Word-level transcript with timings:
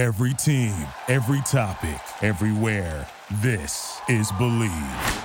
Every 0.00 0.32
team, 0.32 0.74
every 1.08 1.42
topic, 1.42 2.00
everywhere. 2.22 3.06
This 3.42 4.00
is 4.08 4.32
Bleav. 4.32 5.24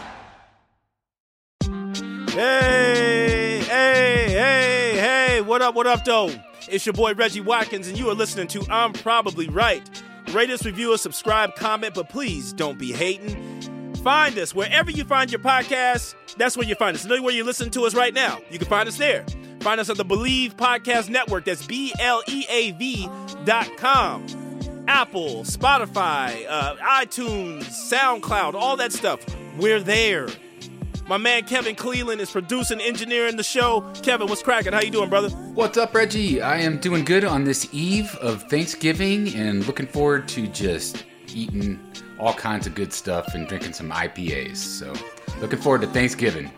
Hey, 2.32 3.61
hey, 3.66 4.25
hey, 4.27 4.98
hey, 4.98 5.42
what 5.42 5.61
up, 5.61 5.75
what 5.75 5.88
up, 5.88 6.03
though? 6.03 6.30
It's 6.67 6.85
your 6.85 6.92
boy 6.92 7.14
Reggie 7.14 7.40
Watkins, 7.40 7.88
and 7.88 7.98
you 7.98 8.09
are 8.09 8.14
listening 8.14 8.48
to 8.48 8.66
I'm 8.70 8.91
Probably 8.91 9.48
Right. 9.48 9.89
Rate 10.32 10.49
us, 10.49 10.65
review 10.65 10.93
us, 10.93 11.01
subscribe, 11.01 11.55
comment, 11.55 11.93
but 11.93 12.09
please 12.09 12.51
don't 12.51 12.77
be 12.77 12.91
hating. 12.91 13.93
Find 14.03 14.37
us 14.37 14.53
wherever 14.53 14.91
you 14.91 15.05
find 15.05 15.31
your 15.31 15.39
podcast. 15.39 16.15
That's 16.37 16.57
where 16.57 16.67
you 16.67 16.75
find 16.75 16.97
us. 16.97 17.05
Know 17.05 17.21
where 17.21 17.33
you're 17.33 17.45
listening 17.45 17.71
to 17.71 17.83
us 17.83 17.95
right 17.95 18.13
now. 18.13 18.39
You 18.51 18.59
can 18.59 18.67
find 18.67 18.89
us 18.89 18.97
there. 18.97 19.25
Find 19.61 19.79
us 19.79 19.89
at 19.89 19.95
the 19.95 20.03
Bleav 20.03 20.55
Podcast 20.57 21.07
Network. 21.07 21.45
That's 21.45 21.65
B 21.65 21.93
L 21.97 22.21
E 22.27 22.45
A 22.49 22.71
V 22.71 23.07
dot 23.45 23.69
com. 23.77 24.45
Apple, 24.88 25.43
Spotify, 25.43 26.45
uh, 26.48 26.75
iTunes, 26.75 27.63
SoundCloud, 27.66 28.53
all 28.53 28.77
that 28.77 28.91
stuff. 28.94 29.20
We're 29.58 29.80
there. 29.80 30.27
My 31.08 31.17
man 31.17 31.44
Kevin 31.44 31.75
Cleveland 31.75 32.21
is 32.21 32.31
producing, 32.31 32.81
engineering 32.81 33.38
the 33.38 33.44
show. 33.44 33.81
Kevin, 34.02 34.27
what's 34.27 34.41
cracking? 34.41 34.73
How 34.73 34.81
you 34.81 34.91
doing, 34.91 35.09
brother? 35.09 35.30
What's 35.30 35.77
up, 35.77 35.94
Reggie? 35.94 36.41
I 36.41 36.58
am 36.58 36.80
doing 36.80 37.03
good 37.03 37.23
on 37.23 37.44
this 37.44 37.67
eve 37.71 38.16
of 38.16 38.44
Thanksgiving 38.44 39.34
and 39.35 39.66
looking 39.67 39.88
forward 39.88 40.27
to 40.30 40.48
just 40.48 41.05
eating 41.33 41.80
all 42.20 42.33
kinds 42.33 42.66
of 42.66 42.75
good 42.75 42.94
stuff 42.94 43.36
and 43.36 43.47
drinking 43.47 43.73
some 43.73 43.91
IPAs. 43.91 44.58
So, 44.58 44.94
looking 45.39 45.59
forward 45.59 45.81
to 45.81 45.88
Thanksgiving. 45.88 46.52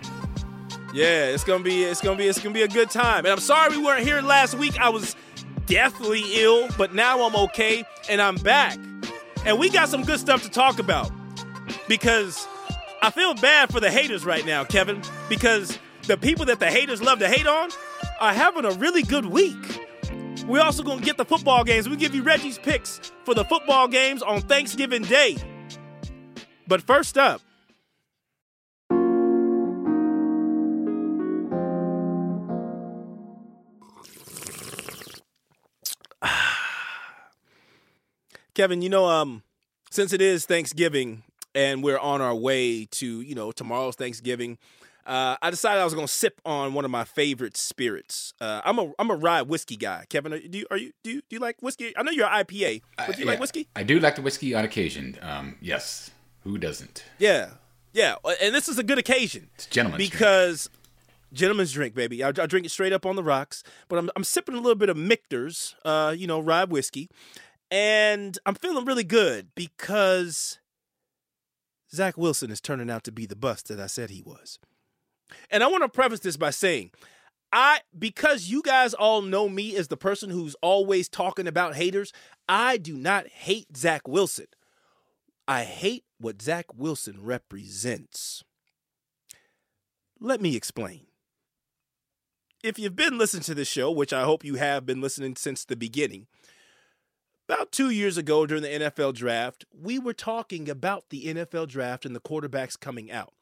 Yeah, 0.94 1.25
it's 1.25 1.44
gonna 1.44 1.64
be 1.64 1.84
it's 1.84 2.02
gonna 2.02 2.17
be 2.17 2.28
it's 2.28 2.39
gonna 2.39 2.53
be 2.53 2.62
a 2.62 2.67
good 2.67 2.89
time. 2.89 3.20
And 3.20 3.28
I'm 3.28 3.39
sorry 3.39 3.78
we 3.78 3.84
weren't 3.84 4.05
here 4.05 4.22
last 4.22 4.55
week. 4.55 4.80
I 4.80 4.89
was 4.89 5.16
deathly 5.67 6.23
ill, 6.41 6.67
but 6.77 6.95
now 6.95 7.21
I'm 7.21 7.35
okay 7.35 7.85
and 8.09 8.21
I'm 8.21 8.35
back. 8.38 8.80
And 9.45 9.59
we 9.59 9.70
got 9.70 9.89
some 9.89 10.03
good 10.03 10.20
stuff 10.20 10.44
to 10.44 10.49
talk 10.49 10.80
about 10.80 11.12
because 11.88 12.47
I 13.02 13.11
feel 13.11 13.36
bad 13.36 13.72
for 13.72 13.80
the 13.80 13.92
haters 13.92 14.25
right 14.25 14.45
now, 14.45 14.64
Kevin, 14.64 15.02
because 15.30 15.77
the 16.03 16.17
people 16.17 16.45
that 16.45 16.59
the 16.59 16.72
haters 16.72 17.02
love 17.02 17.19
to 17.19 17.27
hate 17.27 17.47
on 17.47 17.69
are 18.19 18.33
having 18.33 18.66
a 18.66 18.72
really 18.72 19.03
good 19.03 19.25
week. 19.25 19.83
We're 20.47 20.61
also 20.61 20.81
going 20.81 21.00
to 21.00 21.05
get 21.05 21.17
the 21.17 21.25
football 21.25 21.64
games. 21.64 21.89
We 21.89 21.97
give 21.97 22.16
you 22.16 22.23
Reggie's 22.23 22.58
picks 22.58 23.11
for 23.25 23.33
the 23.33 23.44
football 23.44 23.88
games 23.88 24.22
on 24.22 24.42
Thanksgiving 24.42 25.03
Day. 25.03 25.38
But 26.67 26.81
first 26.81 27.17
up, 27.17 27.42
Kevin, 38.58 38.81
you 38.81 38.89
know, 38.89 39.05
um, 39.05 39.44
since 39.91 40.13
it 40.13 40.19
is 40.19 40.47
Thanksgiving 40.47 41.22
and 41.53 41.83
we're 41.83 42.00
on 42.00 42.22
our 42.22 42.33
way 42.33 42.86
to, 42.86 43.22
you 43.22 43.36
know, 43.36 43.52
tomorrow's 43.52 43.95
Thanksgiving, 43.95 44.58
uh, 45.05 45.38
I 45.44 45.52
decided 45.52 45.80
I 45.80 45.83
was 45.83 45.94
going 45.94 46.08
to 46.08 46.11
sip 46.11 46.41
on 46.44 46.73
one 46.73 46.83
of 46.83 46.89
my 46.89 47.03
favorite 47.03 47.55
spirits. 47.55 48.33
Uh, 48.41 48.61
I'm 48.66 48.80
a 48.80 48.91
I'm 48.97 49.11
a 49.11 49.16
rye 49.16 49.44
whiskey 49.44 49.75
guy. 49.77 50.05
Kevin, 50.09 50.33
are, 50.33 50.39
do 50.39 50.58
you 50.58 50.66
are 50.72 50.77
you 50.77 50.91
do 51.03 51.11
you, 51.11 51.22
do 51.30 51.36
you 51.36 51.39
like 51.39 51.61
whiskey? 51.61 51.95
I 51.95 52.02
know 52.02 52.09
you're 52.09 52.25
an 52.25 52.44
IPA, 52.45 52.81
but 52.97 53.16
do 53.16 53.22
you 53.22 53.25
Uh, 53.25 53.27
like 53.27 53.38
yeah, 53.38 53.39
whiskey? 53.41 53.67
I 53.75 53.83
do 53.83 53.99
like 53.99 54.16
the 54.16 54.23
whiskey 54.23 54.55
on 54.55 54.66
occasion. 54.66 55.19
Um, 55.21 55.58
yes, 55.61 56.09
who 56.44 56.58
doesn't? 56.58 57.03
Yeah, 57.19 57.52
yeah. 57.94 58.16
And 58.42 58.55
this 58.55 58.67
is 58.67 58.80
a 58.80 58.83
good 58.83 58.97
occasion 58.97 59.49
It's 59.53 59.67
gentleman's 59.67 59.99
drink. 59.99 60.14
because 60.14 60.67
gentleman's 61.31 61.73
drink, 61.73 61.94
baby. 61.94 62.23
I, 62.23 62.30
I 62.30 62.47
drink 62.47 62.66
it 62.66 62.69
straight 62.69 62.92
up 62.92 63.05
on 63.05 63.16
the 63.16 63.23
rocks. 63.23 63.64
But 63.88 63.99
I'm 63.99 64.09
I'm 64.16 64.23
sipping 64.23 64.55
a 64.55 64.59
little 64.59 64.73
bit 64.75 64.89
of 64.89 64.97
Michter's, 64.97 65.75
uh, 65.86 66.16
you 66.17 66.25
know, 66.25 66.39
rye 66.39 66.64
whiskey, 66.66 67.08
and 67.70 68.38
I'm 68.46 68.56
feeling 68.56 68.86
really 68.86 69.04
good 69.04 69.50
because 69.56 70.60
Zach 71.94 72.18
Wilson 72.18 72.52
is 72.52 72.62
turning 72.62 72.90
out 72.90 73.04
to 73.06 73.12
be 73.12 73.26
the 73.26 73.36
bust 73.36 73.68
that 73.68 73.80
I 73.80 73.88
said 73.88 74.10
he 74.10 74.22
was. 74.22 74.60
And 75.50 75.64
I 75.64 75.68
want 75.68 75.83
to 75.83 75.89
preface 75.89 76.22
this 76.22 76.38
by 76.38 76.52
saying, 76.52 76.92
I 77.52 77.80
because 77.98 78.50
you 78.50 78.61
guys 78.61 78.94
all 78.94 79.22
know 79.22 79.48
me 79.48 79.76
as 79.76 79.88
the 79.88 79.98
person 79.98 80.30
who's 80.30 80.56
always 80.61 81.08
talking 81.08 81.48
about 81.48 81.76
haters, 81.76 82.11
I 82.48 82.77
do 82.77 82.98
not 82.98 83.27
hate 83.27 83.77
Zach 83.77 84.08
Wilson. 84.08 84.48
I 85.48 85.64
hate 85.64 86.04
what 86.20 86.42
Zach 86.42 86.66
Wilson 86.76 87.20
represents. 87.22 88.44
Let 90.20 90.42
me 90.42 90.56
explain. 90.56 91.06
If 92.64 92.77
you've 92.80 92.95
been 92.95 93.17
listening 93.17 93.44
to 93.44 93.56
this 93.56 93.67
show, 93.67 93.92
which 93.92 94.11
I 94.11 94.23
hope 94.23 94.44
you 94.44 94.56
have 94.56 94.86
been 94.86 95.00
listening 95.00 95.36
since 95.36 95.64
the 95.64 95.77
beginning, 95.77 96.27
about 97.47 97.71
two 97.71 97.89
years 97.89 98.17
ago 98.17 98.45
during 98.45 98.63
the 98.63 98.69
NFL 98.69 99.13
draft, 99.13 99.65
we 99.71 99.97
were 99.99 100.13
talking 100.13 100.69
about 100.69 101.09
the 101.09 101.25
NFL 101.25 101.67
draft 101.69 102.05
and 102.05 102.15
the 102.15 102.19
quarterbacks 102.19 102.80
coming 102.80 103.09
out. 103.11 103.33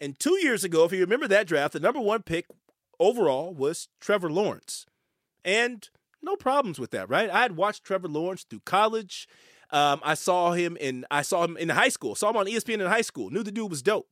And 0.00 0.18
two 0.18 0.38
years 0.40 0.64
ago, 0.64 0.84
if 0.84 0.92
you 0.92 1.00
remember 1.00 1.26
that 1.28 1.46
draft, 1.46 1.72
the 1.72 1.80
number 1.80 2.00
one 2.00 2.22
pick 2.22 2.46
overall 3.00 3.52
was 3.52 3.88
Trevor 4.00 4.30
Lawrence. 4.30 4.86
And 5.44 5.88
no 6.22 6.36
problems 6.36 6.78
with 6.78 6.90
that, 6.92 7.08
right? 7.08 7.28
I 7.28 7.42
had 7.42 7.56
watched 7.56 7.84
Trevor 7.84 8.08
Lawrence 8.08 8.44
through 8.44 8.62
college. 8.64 9.28
Um, 9.70 10.00
I 10.04 10.14
saw 10.14 10.52
him 10.52 10.76
in 10.76 11.04
I 11.10 11.22
saw 11.22 11.44
him 11.44 11.56
in 11.56 11.70
high 11.70 11.88
school. 11.88 12.14
Saw 12.14 12.30
him 12.30 12.36
on 12.36 12.46
ESPN 12.46 12.74
in 12.74 12.86
high 12.86 13.02
school. 13.02 13.30
Knew 13.30 13.42
the 13.42 13.50
dude 13.50 13.70
was 13.70 13.82
dope. 13.82 14.08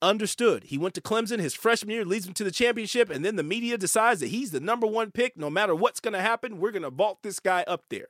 Understood. 0.00 0.64
He 0.64 0.78
went 0.78 0.94
to 0.94 1.00
Clemson 1.00 1.40
his 1.40 1.54
freshman 1.54 1.92
year, 1.92 2.04
leads 2.04 2.26
him 2.26 2.34
to 2.34 2.44
the 2.44 2.52
championship, 2.52 3.10
and 3.10 3.24
then 3.24 3.36
the 3.36 3.42
media 3.42 3.76
decides 3.76 4.20
that 4.20 4.28
he's 4.28 4.52
the 4.52 4.60
number 4.60 4.86
one 4.86 5.10
pick. 5.10 5.36
No 5.36 5.50
matter 5.50 5.74
what's 5.74 5.98
going 5.98 6.14
to 6.14 6.20
happen, 6.20 6.60
we're 6.60 6.70
going 6.70 6.82
to 6.82 6.90
vault 6.90 7.18
this 7.22 7.40
guy 7.40 7.64
up 7.66 7.84
there. 7.88 8.08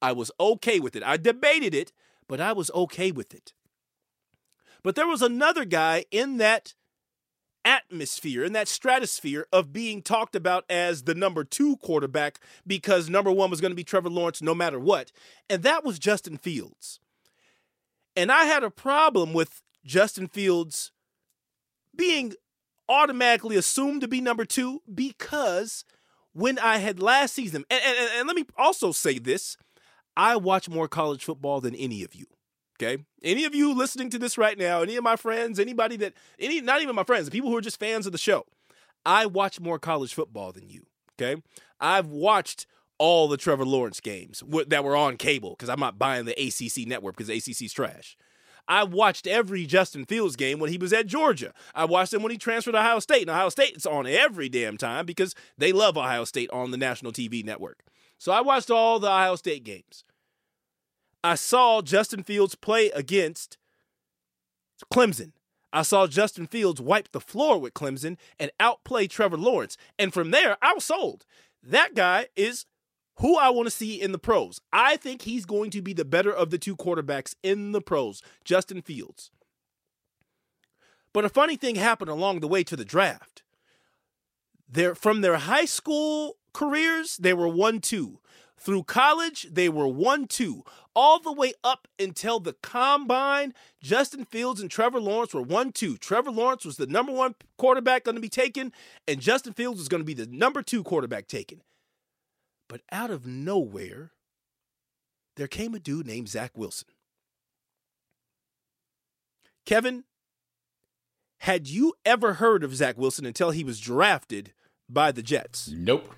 I 0.00 0.12
was 0.12 0.30
okay 0.38 0.78
with 0.78 0.94
it. 0.94 1.02
I 1.02 1.16
debated 1.16 1.74
it, 1.74 1.92
but 2.28 2.40
I 2.40 2.52
was 2.52 2.70
okay 2.72 3.10
with 3.10 3.34
it. 3.34 3.52
But 4.84 4.94
there 4.94 5.08
was 5.08 5.22
another 5.22 5.64
guy 5.64 6.04
in 6.10 6.36
that 6.36 6.74
atmosphere, 7.64 8.44
in 8.44 8.52
that 8.52 8.68
stratosphere 8.68 9.46
of 9.52 9.72
being 9.72 10.02
talked 10.02 10.36
about 10.36 10.64
as 10.68 11.04
the 11.04 11.14
number 11.14 11.42
two 11.42 11.76
quarterback 11.78 12.38
because 12.66 13.08
number 13.08 13.32
one 13.32 13.50
was 13.50 13.60
going 13.60 13.70
to 13.72 13.76
be 13.76 13.84
Trevor 13.84 14.10
Lawrence 14.10 14.42
no 14.42 14.54
matter 14.54 14.78
what. 14.78 15.10
And 15.48 15.62
that 15.62 15.84
was 15.84 15.98
Justin 15.98 16.36
Fields. 16.36 17.00
And 18.14 18.30
I 18.30 18.44
had 18.44 18.62
a 18.62 18.70
problem 18.70 19.32
with 19.32 19.62
Justin 19.84 20.28
Fields 20.28 20.92
being 21.96 22.34
automatically 22.88 23.56
assumed 23.56 24.00
to 24.00 24.08
be 24.08 24.20
number 24.20 24.44
two 24.44 24.82
because 24.92 25.84
when 26.32 26.58
I 26.58 26.78
had 26.78 27.00
last 27.00 27.34
season, 27.34 27.64
and, 27.70 27.80
and, 27.84 28.10
and 28.18 28.26
let 28.26 28.36
me 28.36 28.44
also 28.58 28.92
say 28.92 29.18
this 29.18 29.56
I 30.16 30.36
watch 30.36 30.68
more 30.68 30.88
college 30.88 31.24
football 31.24 31.60
than 31.60 31.74
any 31.74 32.02
of 32.04 32.14
you. 32.14 32.26
Okay. 32.80 33.04
Any 33.22 33.44
of 33.44 33.54
you 33.54 33.72
listening 33.72 34.10
to 34.10 34.18
this 34.18 34.36
right 34.36 34.58
now, 34.58 34.82
any 34.82 34.96
of 34.96 35.04
my 35.04 35.16
friends, 35.16 35.60
anybody 35.60 35.96
that, 35.98 36.14
any, 36.38 36.60
not 36.60 36.82
even 36.82 36.96
my 36.96 37.04
friends, 37.04 37.26
the 37.26 37.30
people 37.30 37.50
who 37.50 37.56
are 37.56 37.62
just 37.62 37.78
fans 37.78 38.06
of 38.06 38.12
the 38.12 38.18
show, 38.18 38.44
I 39.06 39.26
watch 39.26 39.60
more 39.60 39.78
college 39.78 40.12
football 40.12 40.52
than 40.52 40.68
you. 40.68 40.86
Okay. 41.20 41.40
I've 41.80 42.08
watched 42.08 42.66
all 42.98 43.28
the 43.28 43.36
Trevor 43.36 43.64
Lawrence 43.64 44.00
games 44.00 44.42
that 44.68 44.84
were 44.84 44.96
on 44.96 45.16
cable 45.16 45.50
because 45.50 45.68
I'm 45.68 45.80
not 45.80 45.98
buying 45.98 46.24
the 46.24 46.32
ACC 46.32 46.86
network 46.86 47.16
because 47.16 47.30
ACC's 47.30 47.72
trash. 47.72 48.16
I 48.66 48.84
watched 48.84 49.26
every 49.26 49.66
Justin 49.66 50.04
Fields 50.06 50.36
game 50.36 50.58
when 50.58 50.70
he 50.70 50.78
was 50.78 50.92
at 50.92 51.06
Georgia. 51.06 51.52
I 51.74 51.84
watched 51.84 52.14
him 52.14 52.22
when 52.22 52.32
he 52.32 52.38
transferred 52.38 52.72
to 52.72 52.78
Ohio 52.78 52.98
State. 52.98 53.22
And 53.22 53.30
Ohio 53.30 53.48
State's 53.50 53.86
on 53.86 54.06
every 54.06 54.48
damn 54.48 54.76
time 54.76 55.04
because 55.06 55.34
they 55.58 55.72
love 55.72 55.98
Ohio 55.98 56.24
State 56.24 56.50
on 56.50 56.70
the 56.70 56.76
national 56.76 57.12
TV 57.12 57.44
network. 57.44 57.84
So 58.18 58.32
I 58.32 58.40
watched 58.40 58.70
all 58.70 58.98
the 58.98 59.08
Ohio 59.08 59.36
State 59.36 59.64
games. 59.64 60.04
I 61.22 61.34
saw 61.34 61.82
Justin 61.82 62.22
Fields 62.22 62.54
play 62.54 62.90
against 62.90 63.58
Clemson. 64.92 65.32
I 65.72 65.82
saw 65.82 66.06
Justin 66.06 66.46
Fields 66.46 66.80
wipe 66.80 67.10
the 67.12 67.20
floor 67.20 67.58
with 67.58 67.74
Clemson 67.74 68.16
and 68.38 68.50
outplay 68.60 69.06
Trevor 69.06 69.36
Lawrence. 69.36 69.76
And 69.98 70.14
from 70.14 70.30
there, 70.30 70.56
I 70.62 70.72
was 70.72 70.84
sold. 70.84 71.24
That 71.62 71.94
guy 71.94 72.28
is 72.36 72.66
who 73.18 73.36
I 73.36 73.50
want 73.50 73.66
to 73.66 73.70
see 73.70 74.00
in 74.00 74.12
the 74.12 74.18
pros. 74.18 74.60
I 74.72 74.96
think 74.96 75.22
he's 75.22 75.46
going 75.46 75.70
to 75.70 75.82
be 75.82 75.92
the 75.92 76.04
better 76.04 76.32
of 76.32 76.50
the 76.50 76.58
two 76.58 76.76
quarterbacks 76.76 77.34
in 77.42 77.72
the 77.72 77.80
pros, 77.80 78.22
Justin 78.44 78.82
Fields. 78.82 79.30
But 81.12 81.24
a 81.24 81.28
funny 81.28 81.56
thing 81.56 81.76
happened 81.76 82.10
along 82.10 82.40
the 82.40 82.48
way 82.48 82.64
to 82.64 82.76
the 82.76 82.84
draft. 82.84 83.42
They're, 84.68 84.96
from 84.96 85.20
their 85.20 85.36
high 85.36 85.66
school 85.66 86.38
careers, 86.52 87.16
they 87.16 87.32
were 87.32 87.48
1 87.48 87.80
2. 87.80 88.18
Through 88.58 88.84
college, 88.84 89.48
they 89.50 89.68
were 89.68 89.86
1 89.86 90.26
2. 90.26 90.64
All 90.96 91.20
the 91.20 91.32
way 91.32 91.52
up 91.62 91.86
until 91.98 92.40
the 92.40 92.54
combine, 92.54 93.52
Justin 93.80 94.24
Fields 94.24 94.60
and 94.60 94.70
Trevor 94.70 95.00
Lawrence 95.00 95.34
were 95.34 95.42
1 95.42 95.72
2. 95.72 95.98
Trevor 95.98 96.32
Lawrence 96.32 96.64
was 96.64 96.76
the 96.76 96.86
number 96.86 97.12
one 97.12 97.36
quarterback 97.58 98.04
going 98.04 98.16
to 98.16 98.20
be 98.20 98.28
taken, 98.28 98.72
and 99.06 99.20
Justin 99.20 99.52
Fields 99.52 99.78
was 99.78 99.88
going 99.88 100.00
to 100.00 100.04
be 100.04 100.14
the 100.14 100.26
number 100.26 100.62
two 100.62 100.82
quarterback 100.82 101.28
taken. 101.28 101.60
But 102.68 102.82
out 102.90 103.10
of 103.10 103.26
nowhere, 103.26 104.12
there 105.36 105.48
came 105.48 105.74
a 105.74 105.78
dude 105.78 106.06
named 106.06 106.28
Zach 106.28 106.52
Wilson. 106.56 106.88
Kevin, 109.66 110.04
had 111.38 111.68
you 111.68 111.94
ever 112.04 112.34
heard 112.34 112.64
of 112.64 112.74
Zach 112.74 112.96
Wilson 112.96 113.26
until 113.26 113.50
he 113.50 113.64
was 113.64 113.80
drafted 113.80 114.52
by 114.88 115.12
the 115.12 115.22
Jets? 115.22 115.68
Nope. 115.68 116.14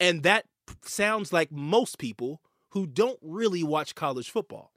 And 0.00 0.22
that 0.22 0.44
sounds 0.84 1.32
like 1.32 1.50
most 1.50 1.98
people 1.98 2.42
who 2.70 2.86
don't 2.86 3.18
really 3.22 3.62
watch 3.62 3.94
college 3.94 4.30
football. 4.30 4.72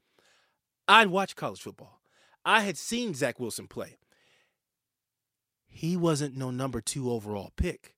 I'd 0.88 1.07
watch 1.07 1.36
college 1.36 1.62
football. 1.62 2.00
I 2.45 2.62
had 2.62 2.78
seen 2.78 3.13
Zach 3.13 3.39
Wilson 3.39 3.68
play. 3.68 3.98
He 5.66 5.98
wasn't 5.98 6.38
no 6.38 6.50
number 6.50 6.80
two 6.80 7.12
overall 7.12 7.51
pick, 7.57 7.94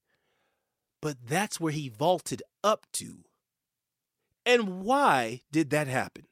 but 1.02 1.18
that's 1.28 1.60
where 1.60 1.72
he 1.72 1.90
vaulted 1.90 2.42
up 2.64 2.86
to. 2.94 3.20
And 4.46 4.82
why 4.82 5.42
did 5.52 5.70
that 5.70 5.88
happen? 5.88 6.26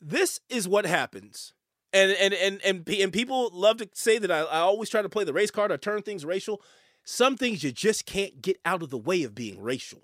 This 0.00 0.40
is 0.48 0.66
what 0.66 0.84
happens. 0.84 1.52
And 1.92 2.10
and 2.12 2.34
and 2.34 2.60
and, 2.64 2.88
and 2.88 3.12
people 3.12 3.50
love 3.52 3.76
to 3.78 3.88
say 3.92 4.18
that 4.18 4.30
I, 4.30 4.40
I 4.40 4.60
always 4.60 4.88
try 4.88 5.02
to 5.02 5.08
play 5.08 5.24
the 5.24 5.32
race 5.32 5.50
card, 5.50 5.70
or 5.70 5.76
turn 5.76 6.02
things 6.02 6.24
racial. 6.24 6.62
Some 7.04 7.36
things 7.36 7.62
you 7.62 7.72
just 7.72 8.06
can't 8.06 8.40
get 8.40 8.58
out 8.64 8.82
of 8.82 8.90
the 8.90 8.98
way 8.98 9.22
of 9.22 9.34
being 9.34 9.60
racial. 9.60 10.02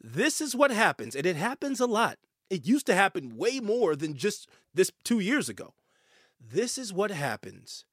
This 0.00 0.40
is 0.40 0.54
what 0.54 0.70
happens, 0.70 1.14
and 1.14 1.26
it 1.26 1.36
happens 1.36 1.80
a 1.80 1.86
lot. 1.86 2.18
It 2.48 2.66
used 2.66 2.86
to 2.86 2.94
happen 2.94 3.36
way 3.36 3.60
more 3.60 3.94
than 3.94 4.14
just 4.14 4.48
this 4.72 4.90
two 5.04 5.20
years 5.20 5.48
ago. 5.48 5.74
This 6.40 6.78
is 6.78 6.92
what 6.92 7.10
happens 7.10 7.84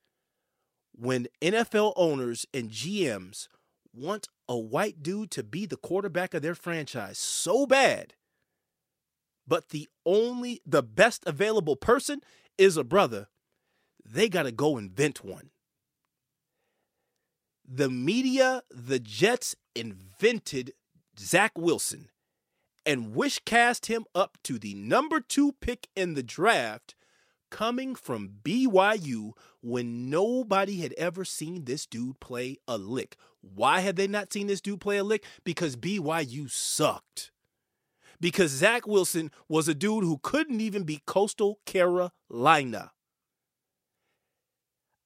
when 0.97 1.27
NFL 1.41 1.93
owners 1.95 2.45
and 2.53 2.69
GMs 2.69 3.47
want 3.93 4.27
a 4.49 4.57
white 4.57 5.03
dude 5.03 5.31
to 5.31 5.43
be 5.43 5.65
the 5.65 5.77
quarterback 5.77 6.33
of 6.33 6.41
their 6.41 6.55
franchise 6.55 7.17
so 7.17 7.65
bad, 7.65 8.13
but 9.47 9.69
the 9.69 9.87
only, 10.05 10.61
the 10.65 10.83
best 10.83 11.23
available 11.25 11.75
person 11.75 12.21
is 12.57 12.77
a 12.77 12.83
brother, 12.83 13.27
they 14.05 14.27
got 14.27 14.43
to 14.43 14.51
go 14.51 14.77
invent 14.77 15.23
one. 15.23 15.51
The 17.65 17.89
media, 17.89 18.63
the 18.71 18.99
Jets 18.99 19.55
invented 19.75 20.73
Zach 21.19 21.51
Wilson 21.57 22.09
and 22.85 23.13
wish 23.13 23.39
cast 23.45 23.87
him 23.87 24.05
up 24.15 24.37
to 24.45 24.57
the 24.57 24.73
number 24.73 25.19
two 25.19 25.51
pick 25.59 25.89
in 25.95 26.13
the 26.13 26.23
draft, 26.23 26.95
coming 27.49 27.95
from 27.95 28.29
BYU 28.43 29.31
when 29.61 30.09
nobody 30.09 30.77
had 30.77 30.93
ever 30.97 31.25
seen 31.25 31.65
this 31.65 31.85
dude 31.85 32.19
play 32.19 32.57
a 32.67 32.77
lick. 32.77 33.17
Why 33.41 33.79
had 33.81 33.95
they 33.95 34.07
not 34.07 34.31
seen 34.31 34.47
this 34.47 34.61
dude 34.61 34.81
play 34.81 34.97
a 34.97 35.03
lick? 35.03 35.23
Because 35.43 35.75
BYU 35.75 36.49
sucked. 36.49 37.31
Because 38.19 38.51
Zach 38.51 38.87
Wilson 38.87 39.31
was 39.47 39.67
a 39.67 39.75
dude 39.75 40.03
who 40.03 40.19
couldn't 40.21 40.61
even 40.61 40.83
be 40.83 41.01
Coastal 41.05 41.59
Carolina. 41.65 42.91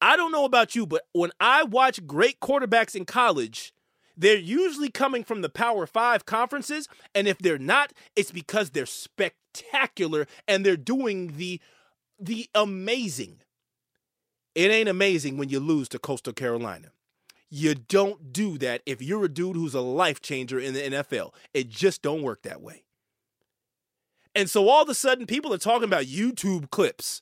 I 0.02 0.16
don't 0.16 0.32
know 0.32 0.46
about 0.46 0.76
you, 0.76 0.88
but 0.88 1.04
when 1.14 1.32
I 1.40 1.64
watch 1.64 2.08
great 2.08 2.40
quarterbacks 2.40 2.96
in 2.96 3.06
college, 3.06 3.74
they're 4.18 4.38
usually 4.38 4.90
coming 4.90 5.24
from 5.24 5.42
the 5.42 5.50
Power 5.50 5.86
Five 5.86 6.26
conferences. 6.26 6.88
And 7.14 7.28
if 7.28 7.38
they're 7.38 7.60
not, 7.60 7.94
it's 8.16 8.32
because 8.32 8.72
they're 8.72 8.86
spectacular 8.86 10.28
and 10.48 10.66
they're 10.66 10.78
doing 10.78 11.38
the 11.38 11.62
the 12.22 12.50
amazing. 12.54 13.42
It 14.54 14.72
ain't 14.72 14.90
amazing 14.90 15.38
when 15.38 15.50
you 15.50 15.60
lose 15.60 15.90
to 15.90 16.00
Coastal 16.00 16.34
Carolina. 16.34 16.92
You 17.50 17.76
don't 17.76 18.32
do 18.32 18.58
that 18.60 18.82
if 18.86 19.02
you're 19.02 19.26
a 19.26 19.30
dude 19.30 19.56
who's 19.56 19.74
a 19.74 19.82
life 19.82 20.22
changer 20.22 20.60
in 20.60 20.74
the 20.74 20.82
NFL. 20.82 21.34
It 21.54 21.70
just 21.70 22.02
don't 22.02 22.22
work 22.22 22.44
that 22.44 22.62
way. 22.62 22.84
And 24.34 24.50
so 24.50 24.70
all 24.70 24.84
of 24.84 24.90
a 24.90 24.94
sudden, 24.94 25.26
people 25.26 25.54
are 25.54 25.58
talking 25.58 25.88
about 25.88 26.06
YouTube 26.06 26.72
clips. 26.72 27.22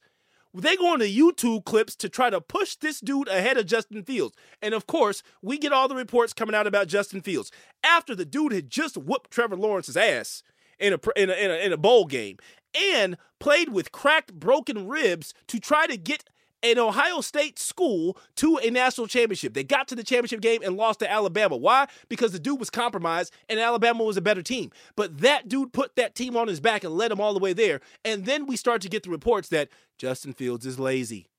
They 0.54 0.76
go 0.76 0.94
into 0.94 1.06
YouTube 1.06 1.66
clips 1.66 1.96
to 1.98 2.10
try 2.10 2.30
to 2.30 2.42
push 2.42 2.76
this 2.76 3.00
dude 3.00 3.28
ahead 3.28 3.58
of 3.58 3.66
Justin 3.68 4.04
Fields. 4.04 4.36
And 4.62 4.74
of 4.74 4.88
course, 4.88 5.24
we 5.42 5.58
get 5.58 5.74
all 5.74 5.88
the 5.88 5.96
reports 5.96 6.34
coming 6.34 6.56
out 6.56 6.68
about 6.68 6.88
Justin 6.88 7.22
Fields 7.22 7.52
after 7.84 8.16
the 8.16 8.26
dude 8.26 8.52
had 8.52 8.70
just 8.70 8.98
whooped 8.98 9.32
Trevor 9.32 9.56
Lawrence's 9.56 9.98
ass 9.98 10.44
in 10.80 10.94
a 10.94 11.00
in 11.16 11.30
a, 11.30 11.34
in 11.34 11.52
a, 11.52 11.66
in 11.66 11.74
a 11.74 11.78
bowl 11.78 12.06
game 12.06 12.38
and 12.76 13.18
played 13.40 13.70
with 13.70 13.92
cracked, 13.92 14.34
broken 14.34 14.88
ribs 14.88 15.34
to 15.48 15.60
try 15.60 15.88
to 15.88 15.98
get 15.98 16.24
an 16.62 16.78
Ohio 16.78 17.22
State 17.22 17.58
school 17.58 18.18
to 18.36 18.58
a 18.58 18.70
national 18.70 19.08
championship. 19.08 19.54
They 19.54 19.64
got 19.64 19.88
to 19.90 19.96
the 19.96 20.04
championship 20.04 20.42
game 20.42 20.62
and 20.64 20.76
lost 20.76 21.00
to 21.00 21.10
Alabama. 21.10 21.56
Why? 21.56 21.88
Because 22.10 22.32
the 22.32 22.40
dude 22.40 22.60
was 22.60 22.70
compromised 22.70 23.34
and 23.48 23.60
Alabama 23.60 24.04
was 24.04 24.18
a 24.18 24.22
better 24.22 24.42
team. 24.42 24.72
But 24.96 25.20
that 25.20 25.48
dude 25.48 25.74
put 25.74 25.96
that 25.96 26.16
team 26.16 26.36
on 26.36 26.48
his 26.48 26.60
back 26.60 26.84
and 26.84 26.94
led 26.94 27.12
them 27.12 27.22
all 27.22 27.34
the 27.34 27.40
way 27.40 27.54
there. 27.54 27.80
And 28.04 28.26
then 28.26 28.46
we 28.46 28.58
start 28.58 28.82
to 28.82 28.90
get 28.90 29.04
the 29.04 29.10
reports 29.10 29.50
that 29.50 29.70
Justin 29.98 30.34
Fields 30.34 30.66
is 30.66 30.80
lazy. 30.80 31.30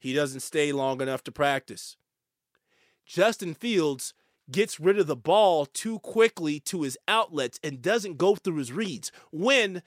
He 0.00 0.12
doesn't 0.12 0.40
stay 0.40 0.72
long 0.72 1.00
enough 1.00 1.24
to 1.24 1.32
practice. 1.32 1.96
Justin 3.04 3.54
Fields 3.54 4.12
gets 4.50 4.80
rid 4.80 4.98
of 4.98 5.06
the 5.06 5.16
ball 5.16 5.66
too 5.66 5.98
quickly 6.00 6.60
to 6.60 6.82
his 6.82 6.96
outlets 7.06 7.58
and 7.62 7.82
doesn't 7.82 8.18
go 8.18 8.34
through 8.34 8.56
his 8.56 8.72
reads. 8.72 9.12
When 9.30 9.82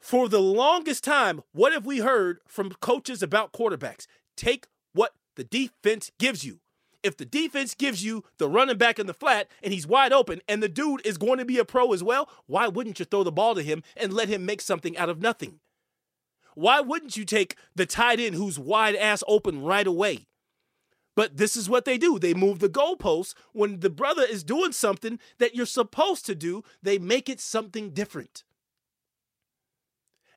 for 0.00 0.28
the 0.28 0.40
longest 0.40 1.04
time, 1.04 1.42
what 1.52 1.72
have 1.72 1.86
we 1.86 1.98
heard 1.98 2.38
from 2.46 2.70
coaches 2.80 3.22
about 3.22 3.52
quarterbacks? 3.52 4.06
Take 4.36 4.66
what 4.92 5.12
the 5.34 5.44
defense 5.44 6.10
gives 6.18 6.44
you. 6.44 6.60
If 7.02 7.16
the 7.16 7.24
defense 7.24 7.74
gives 7.74 8.04
you 8.04 8.24
the 8.38 8.48
running 8.48 8.78
back 8.78 8.98
in 8.98 9.06
the 9.06 9.14
flat 9.14 9.48
and 9.62 9.72
he's 9.72 9.86
wide 9.86 10.12
open 10.12 10.40
and 10.48 10.62
the 10.62 10.68
dude 10.68 11.04
is 11.04 11.18
going 11.18 11.38
to 11.38 11.44
be 11.44 11.58
a 11.58 11.64
pro 11.64 11.92
as 11.92 12.02
well, 12.02 12.28
why 12.46 12.68
wouldn't 12.68 12.98
you 12.98 13.04
throw 13.04 13.22
the 13.22 13.32
ball 13.32 13.54
to 13.54 13.62
him 13.62 13.82
and 13.96 14.12
let 14.12 14.28
him 14.28 14.44
make 14.44 14.60
something 14.60 14.96
out 14.96 15.08
of 15.08 15.20
nothing? 15.20 15.60
Why 16.54 16.80
wouldn't 16.80 17.16
you 17.16 17.24
take 17.24 17.56
the 17.74 17.86
tight 17.86 18.18
end 18.18 18.34
who's 18.34 18.58
wide 18.58 18.96
ass 18.96 19.22
open 19.28 19.62
right 19.62 19.86
away? 19.86 20.26
But 21.16 21.38
this 21.38 21.56
is 21.56 21.68
what 21.68 21.86
they 21.86 21.98
do. 21.98 22.18
They 22.18 22.34
move 22.34 22.60
the 22.60 22.68
goalposts. 22.68 23.34
When 23.52 23.80
the 23.80 23.90
brother 23.90 24.22
is 24.22 24.44
doing 24.44 24.72
something 24.72 25.18
that 25.38 25.56
you're 25.56 25.66
supposed 25.66 26.26
to 26.26 26.34
do, 26.34 26.62
they 26.82 26.98
make 26.98 27.28
it 27.28 27.40
something 27.40 27.90
different. 27.90 28.44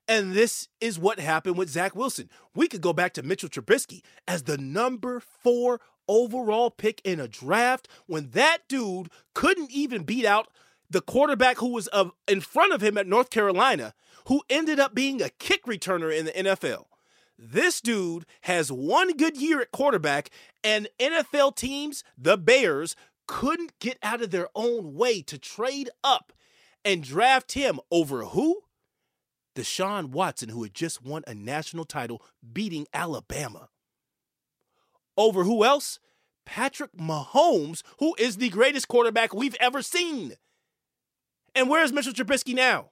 And 0.08 0.34
this 0.34 0.70
is 0.82 0.98
what 0.98 1.20
happened 1.20 1.56
with 1.58 1.70
Zach 1.70 1.96
Wilson. 1.96 2.32
We 2.56 2.68
could 2.68 2.82
go 2.82 2.94
back 2.94 3.14
to 3.14 3.22
Mitchell 3.22 3.50
Trubisky 3.50 4.02
as 4.28 4.44
the 4.44 4.58
number 4.58 5.20
four 5.20 5.82
overall 6.08 6.72
pick 6.72 7.00
in 7.04 7.20
a 7.20 7.28
draft 7.28 7.88
when 8.08 8.32
that 8.32 8.60
dude 8.68 9.12
couldn't 9.36 9.70
even 9.70 10.04
beat 10.04 10.26
out 10.26 10.48
the 10.90 11.02
quarterback 11.02 11.58
who 11.58 11.72
was 11.74 11.88
in 12.28 12.42
front 12.42 12.74
of 12.74 12.82
him 12.82 12.98
at 12.98 13.06
North 13.06 13.30
Carolina, 13.30 13.94
who 14.28 14.42
ended 14.50 14.80
up 14.80 14.96
being 14.96 15.22
a 15.22 15.30
kick 15.30 15.66
returner 15.66 16.12
in 16.18 16.26
the 16.26 16.32
NFL. 16.32 16.86
This 17.42 17.80
dude 17.80 18.26
has 18.42 18.70
one 18.70 19.16
good 19.16 19.38
year 19.38 19.62
at 19.62 19.72
quarterback, 19.72 20.30
and 20.62 20.90
NFL 21.00 21.56
teams, 21.56 22.04
the 22.18 22.38
Bears, 22.38 22.98
couldn't 23.28 23.80
get 23.80 23.98
out 24.04 24.22
of 24.22 24.32
their 24.32 24.50
own 24.56 24.94
way 24.94 25.22
to 25.22 25.38
trade 25.38 25.90
up 26.04 26.34
and 26.84 27.02
draft 27.02 27.54
him 27.54 27.80
over 27.90 28.26
who? 28.26 28.64
Deshaun 29.56 30.10
Watson, 30.10 30.50
who 30.50 30.64
had 30.64 30.74
just 30.74 31.02
won 31.02 31.24
a 31.28 31.34
national 31.34 31.86
title 31.86 32.22
beating 32.52 32.88
Alabama. 32.94 33.70
Over 35.16 35.46
who 35.46 35.64
else? 35.64 35.98
Patrick 36.46 36.92
Mahomes, 36.98 37.84
who 38.00 38.16
is 38.20 38.36
the 38.36 38.50
greatest 38.50 38.90
quarterback 38.90 39.34
we've 39.34 39.56
ever 39.62 39.82
seen. 39.82 40.34
And 41.56 41.70
where's 41.70 41.94
Mitchell 41.94 42.12
Trubisky 42.12 42.54
now? 42.54 42.90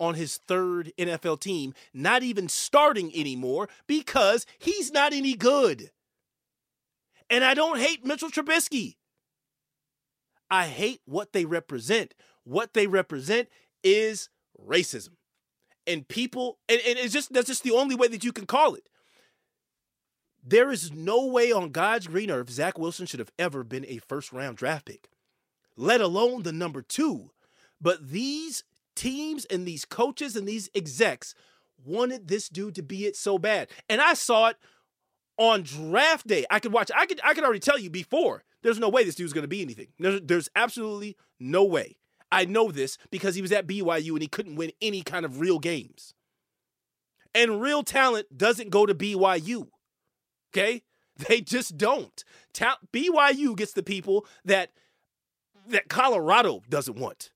On 0.00 0.14
his 0.14 0.36
third 0.36 0.92
NFL 0.96 1.40
team, 1.40 1.74
not 1.92 2.22
even 2.22 2.48
starting 2.48 3.10
anymore 3.14 3.68
because 3.86 4.46
he's 4.58 4.92
not 4.92 5.12
any 5.12 5.34
good. 5.34 5.90
And 7.28 7.42
I 7.44 7.54
don't 7.54 7.80
hate 7.80 8.06
Mitchell 8.06 8.30
Trubisky. 8.30 8.94
I 10.50 10.66
hate 10.66 11.00
what 11.04 11.32
they 11.32 11.44
represent. 11.44 12.14
What 12.44 12.74
they 12.74 12.86
represent 12.86 13.48
is 13.82 14.28
racism 14.58 15.10
and 15.88 16.06
people 16.06 16.58
and, 16.68 16.80
and 16.86 16.98
it's 16.98 17.12
just 17.12 17.32
that's 17.32 17.48
just 17.48 17.64
the 17.64 17.72
only 17.72 17.96
way 17.96 18.06
that 18.08 18.22
you 18.22 18.32
can 18.32 18.46
call 18.46 18.74
it. 18.74 18.88
There 20.44 20.70
is 20.70 20.92
no 20.92 21.26
way 21.26 21.50
on 21.50 21.70
God's 21.70 22.06
green 22.06 22.30
earth 22.30 22.50
Zach 22.50 22.78
Wilson 22.78 23.06
should 23.06 23.20
have 23.20 23.32
ever 23.38 23.64
been 23.64 23.86
a 23.88 23.98
first 23.98 24.32
round 24.32 24.56
draft 24.56 24.86
pick, 24.86 25.08
let 25.76 26.00
alone 26.00 26.42
the 26.42 26.52
number 26.52 26.82
two. 26.82 27.30
But 27.80 28.10
these 28.10 28.64
teams 28.98 29.44
and 29.44 29.64
these 29.64 29.84
coaches 29.84 30.34
and 30.34 30.46
these 30.46 30.68
execs 30.74 31.34
wanted 31.84 32.26
this 32.26 32.48
dude 32.48 32.74
to 32.74 32.82
be 32.82 33.06
it 33.06 33.16
so 33.16 33.38
bad. 33.38 33.68
And 33.88 34.00
I 34.00 34.14
saw 34.14 34.48
it 34.48 34.56
on 35.36 35.62
draft 35.62 36.26
day. 36.26 36.44
I 36.50 36.58
could 36.58 36.72
watch, 36.72 36.90
I 36.94 37.06
could 37.06 37.20
I 37.22 37.32
could 37.32 37.44
already 37.44 37.60
tell 37.60 37.78
you 37.78 37.90
before. 37.90 38.42
There's 38.62 38.80
no 38.80 38.88
way 38.88 39.04
this 39.04 39.14
dude's 39.14 39.32
gonna 39.32 39.46
be 39.46 39.62
anything. 39.62 39.88
There's, 39.98 40.20
there's 40.22 40.48
absolutely 40.56 41.16
no 41.38 41.64
way. 41.64 41.96
I 42.32 42.44
know 42.44 42.70
this 42.72 42.98
because 43.10 43.36
he 43.36 43.42
was 43.42 43.52
at 43.52 43.66
BYU 43.66 44.10
and 44.10 44.22
he 44.22 44.28
couldn't 44.28 44.56
win 44.56 44.72
any 44.82 45.02
kind 45.02 45.24
of 45.24 45.40
real 45.40 45.60
games. 45.60 46.12
And 47.34 47.60
real 47.60 47.84
talent 47.84 48.36
doesn't 48.36 48.70
go 48.70 48.84
to 48.84 48.94
BYU. 48.94 49.68
Okay? 50.52 50.82
They 51.28 51.40
just 51.40 51.76
don't. 51.76 52.22
Ta- 52.52 52.78
BYU 52.92 53.56
gets 53.56 53.72
the 53.72 53.82
people 53.82 54.24
that 54.44 54.70
that 55.66 55.88
Colorado 55.88 56.62
doesn't 56.68 56.96
want. 56.96 57.32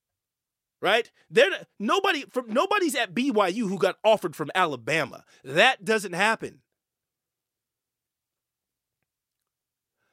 Right? 0.83 1.11
There 1.31 1.49
nobody 1.79 2.25
from 2.29 2.53
nobody's 2.53 2.97
at 2.97 3.15
BYU 3.15 3.69
who 3.69 3.79
got 3.79 3.97
offered 4.05 4.35
from 4.35 4.51
Alabama. 4.55 5.25
That 5.45 5.85
doesn't 5.85 6.13
happen. 6.13 6.61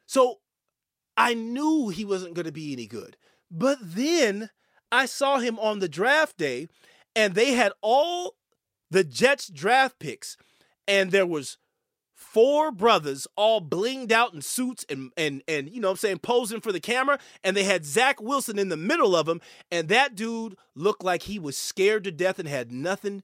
So 0.06 0.40
I 1.18 1.34
knew 1.34 1.90
he 1.90 2.06
wasn't 2.06 2.36
going 2.36 2.46
to 2.46 2.52
be 2.52 2.72
any 2.72 2.86
good. 2.86 3.18
But 3.52 3.80
then 3.82 4.52
I 4.92 5.06
saw 5.06 5.40
him 5.40 5.60
on 5.60 5.80
the 5.80 5.90
draft 5.90 6.38
day 6.38 6.68
and 7.16 7.34
they 7.34 7.54
had 7.54 7.74
all 7.82 8.36
the 8.92 9.04
Jets 9.04 9.48
draft 9.50 10.00
picks 10.00 10.38
and 10.88 11.12
there 11.12 11.28
was 11.28 11.58
four 12.20 12.70
brothers 12.70 13.28
all 13.38 13.62
blinged 13.62 14.12
out 14.12 14.34
in 14.34 14.42
suits 14.42 14.86
and 14.90 15.12
and 15.16 15.42
and 15.48 15.70
you 15.70 15.80
know 15.80 15.92
I'm 15.92 15.96
saying 15.96 16.20
posing 16.20 16.60
for 16.60 16.74
the 16.74 16.80
camera 16.82 17.18
and 17.46 17.56
they 17.56 17.64
had 17.64 17.86
Zach 17.86 18.22
Wilson 18.22 18.60
in 18.60 18.68
the 18.68 18.78
middle 18.78 19.16
of 19.16 19.26
them 19.26 19.40
and 19.72 19.88
that 19.88 20.16
dude 20.16 20.58
looked 20.76 21.04
like 21.04 21.24
he 21.24 21.40
was 21.40 21.56
scared 21.58 22.04
to 22.04 22.12
death 22.12 22.38
and 22.38 22.48
had 22.48 22.74
nothing 22.74 23.24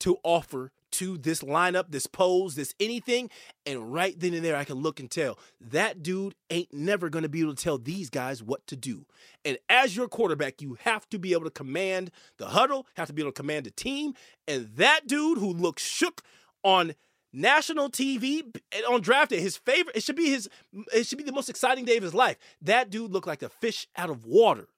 to 0.00 0.18
offer 0.22 0.70
to 0.90 1.18
this 1.18 1.42
lineup, 1.42 1.86
this 1.90 2.06
pose, 2.06 2.54
this 2.54 2.74
anything. 2.80 3.28
And 3.66 3.92
right 3.92 4.18
then 4.18 4.32
and 4.34 4.44
there, 4.44 4.56
I 4.56 4.64
can 4.64 4.76
look 4.76 5.00
and 5.00 5.10
tell 5.10 5.38
that 5.60 6.02
dude 6.02 6.34
ain't 6.48 6.72
never 6.72 7.10
going 7.10 7.24
to 7.24 7.28
be 7.28 7.40
able 7.40 7.54
to 7.54 7.62
tell 7.62 7.76
these 7.76 8.08
guys 8.08 8.42
what 8.42 8.66
to 8.68 8.76
do. 8.76 9.04
And 9.44 9.58
as 9.68 9.96
your 9.96 10.08
quarterback, 10.08 10.62
you 10.62 10.78
have 10.82 11.08
to 11.10 11.18
be 11.18 11.32
able 11.32 11.44
to 11.44 11.50
command 11.50 12.10
the 12.38 12.46
huddle, 12.46 12.86
have 12.96 13.08
to 13.08 13.12
be 13.12 13.22
able 13.22 13.32
to 13.32 13.36
command 13.36 13.66
the 13.66 13.70
team. 13.72 14.14
And 14.46 14.68
that 14.76 15.06
dude 15.06 15.38
who 15.38 15.52
looks 15.52 15.82
shook 15.82 16.22
on 16.62 16.94
national 17.32 17.90
TV 17.90 18.42
eh, 18.72 18.80
on 18.88 19.00
draft 19.00 19.30
day. 19.30 19.40
His 19.40 19.56
favorite. 19.56 19.96
It 19.96 20.02
should 20.02 20.16
be 20.16 20.30
his. 20.30 20.48
It 20.92 21.06
should 21.06 21.18
be 21.18 21.24
the 21.24 21.32
most 21.32 21.48
exciting 21.48 21.84
day 21.84 21.96
of 21.96 22.02
his 22.02 22.14
life. 22.14 22.36
That 22.62 22.90
dude 22.90 23.12
looked 23.12 23.26
like 23.26 23.42
a 23.42 23.48
fish 23.48 23.86
out 23.96 24.10
of 24.10 24.24
water. 24.24 24.68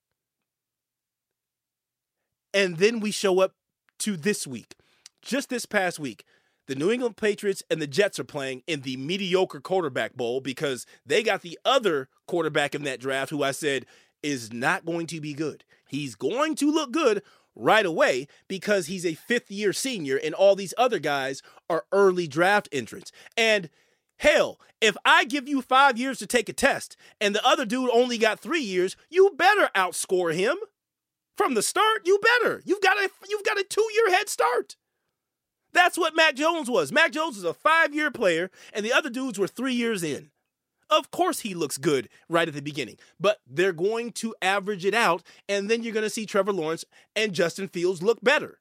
And 2.53 2.79
then 2.79 3.01
we 3.01 3.11
show 3.11 3.41
up 3.41 3.55
to 4.01 4.17
this 4.17 4.47
week. 4.47 4.75
Just 5.23 5.51
this 5.51 5.67
past 5.67 5.99
week, 5.99 6.25
the 6.67 6.75
New 6.75 6.91
England 6.91 7.17
Patriots 7.17 7.63
and 7.71 7.81
the 7.81 7.87
Jets 7.87 8.19
are 8.19 8.25
playing 8.25 8.63
in 8.67 8.81
the 8.81 8.97
mediocre 8.97 9.61
quarterback 9.61 10.15
bowl 10.15 10.41
because 10.41 10.87
they 11.05 11.23
got 11.23 11.43
the 11.43 11.59
other 11.65 12.09
quarterback 12.27 12.75
in 12.75 12.85
that 12.85 13.01
draft 13.01 13.31
who 13.31 13.43
I 13.43 13.51
said 13.51 13.87
is 14.23 14.53
not 14.53 14.85
going 14.85 15.07
to 15.09 15.21
be 15.21 15.35
good. 15.35 15.65
He's 15.89 16.15
going 16.15 16.55
to 16.57 16.71
look 16.71 16.93
good 16.93 17.23
right 17.55 17.87
away 17.87 18.27
because 18.49 18.87
he's 18.87 19.07
a 19.07 19.15
fifth 19.15 19.51
year 19.51 19.73
senior 19.73 20.17
and 20.17 20.35
all 20.35 20.57
these 20.57 20.75
other 20.79 20.99
guys 20.99 21.43
are 21.69 21.85
early 21.93 22.27
draft 22.27 22.69
entrants. 22.73 23.13
And 23.37 23.71
hell, 24.19 24.61
if 24.81 24.97
I 25.05 25.25
give 25.25 25.49
you 25.49 25.63
five 25.63 25.99
years 25.99 26.19
to 26.19 26.27
take 26.27 26.49
a 26.49 26.53
test 26.53 26.97
and 27.21 27.35
the 27.35 27.47
other 27.47 27.65
dude 27.65 27.91
only 27.93 28.19
got 28.19 28.41
three 28.41 28.63
years, 28.63 28.97
you 29.09 29.31
better 29.37 29.71
outscore 29.75 30.35
him. 30.35 30.57
From 31.37 31.55
the 31.55 31.63
start, 31.63 32.03
you 32.05 32.19
better. 32.19 32.63
You've 32.67 32.83
got 32.83 32.99
a 32.99 33.09
you've 33.29 33.45
got 33.45 33.59
a 33.59 33.65
two 33.65 33.89
year 33.95 34.11
head 34.11 34.29
start. 34.29 34.77
That's 35.73 35.97
what 35.97 36.17
Mac 36.17 36.35
Jones 36.35 36.69
was. 36.69 36.93
Mac 36.93 37.13
Jones 37.13 37.37
was 37.37 37.45
a 37.45 37.55
five 37.55 37.95
year 37.95 38.11
player, 38.11 38.51
and 38.75 38.85
the 38.85 38.93
other 38.93 39.09
dudes 39.09 39.39
were 39.39 39.47
three 39.47 39.73
years 39.73 40.03
in. 40.03 40.31
Of 40.91 41.11
course, 41.13 41.41
he 41.41 41.55
looks 41.55 41.79
good 41.79 42.09
right 42.29 42.49
at 42.49 42.55
the 42.55 42.63
beginning, 42.63 42.97
but 43.21 43.39
they're 43.47 43.73
going 43.73 44.11
to 44.13 44.35
average 44.43 44.85
it 44.85 44.95
out, 44.95 45.23
and 45.49 45.71
then 45.71 45.83
you're 45.83 45.95
going 45.95 46.05
to 46.05 46.11
see 46.11 46.27
Trevor 46.27 46.53
Lawrence 46.53 46.85
and 47.15 47.33
Justin 47.33 47.69
Fields 47.69 48.03
look 48.03 48.21
better. 48.23 48.59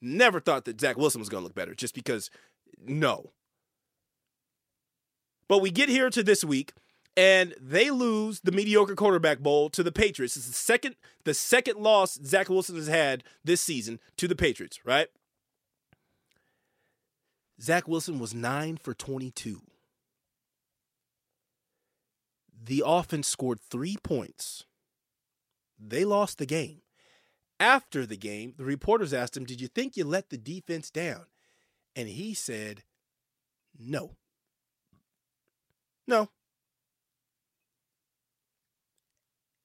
Never 0.00 0.40
thought 0.40 0.64
that 0.66 0.80
Zach 0.80 0.96
Wilson 0.96 1.20
was 1.20 1.28
going 1.28 1.42
to 1.42 1.46
look 1.46 1.54
better 1.54 1.74
just 1.74 1.94
because, 1.94 2.30
no. 2.78 3.32
But 5.48 5.58
we 5.58 5.70
get 5.70 5.88
here 5.88 6.10
to 6.10 6.22
this 6.22 6.44
week, 6.44 6.72
and 7.16 7.54
they 7.60 7.90
lose 7.90 8.40
the 8.40 8.52
mediocre 8.52 8.94
quarterback 8.94 9.40
bowl 9.40 9.68
to 9.70 9.82
the 9.82 9.92
Patriots. 9.92 10.36
It's 10.36 10.46
the 10.46 10.52
second, 10.52 10.94
the 11.24 11.34
second 11.34 11.78
loss 11.78 12.18
Zach 12.22 12.48
Wilson 12.48 12.76
has 12.76 12.88
had 12.88 13.24
this 13.44 13.60
season 13.60 13.98
to 14.18 14.28
the 14.28 14.36
Patriots, 14.36 14.78
right? 14.84 15.08
Zach 17.60 17.88
Wilson 17.88 18.18
was 18.18 18.34
nine 18.34 18.76
for 18.76 18.94
22 18.94 19.62
the 22.66 22.82
offense 22.84 23.28
scored 23.28 23.60
three 23.60 23.96
points. 24.02 24.64
They 25.78 26.04
lost 26.04 26.38
the 26.38 26.46
game. 26.46 26.82
After 27.60 28.04
the 28.04 28.16
game, 28.16 28.54
the 28.56 28.64
reporters 28.64 29.14
asked 29.14 29.36
him, 29.36 29.44
Did 29.44 29.60
you 29.60 29.68
think 29.68 29.96
you 29.96 30.04
let 30.04 30.30
the 30.30 30.36
defense 30.36 30.90
down? 30.90 31.26
And 31.94 32.08
he 32.08 32.34
said, 32.34 32.82
No. 33.78 34.16
No. 36.06 36.28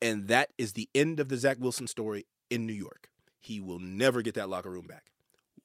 And 0.01 0.27
that 0.27 0.49
is 0.57 0.73
the 0.73 0.89
end 0.95 1.19
of 1.19 1.29
the 1.29 1.37
Zach 1.37 1.57
Wilson 1.59 1.87
story 1.87 2.25
in 2.49 2.65
New 2.65 2.73
York. 2.73 3.09
He 3.39 3.59
will 3.59 3.79
never 3.79 4.21
get 4.21 4.35
that 4.35 4.49
locker 4.49 4.69
room 4.69 4.87
back. 4.87 5.11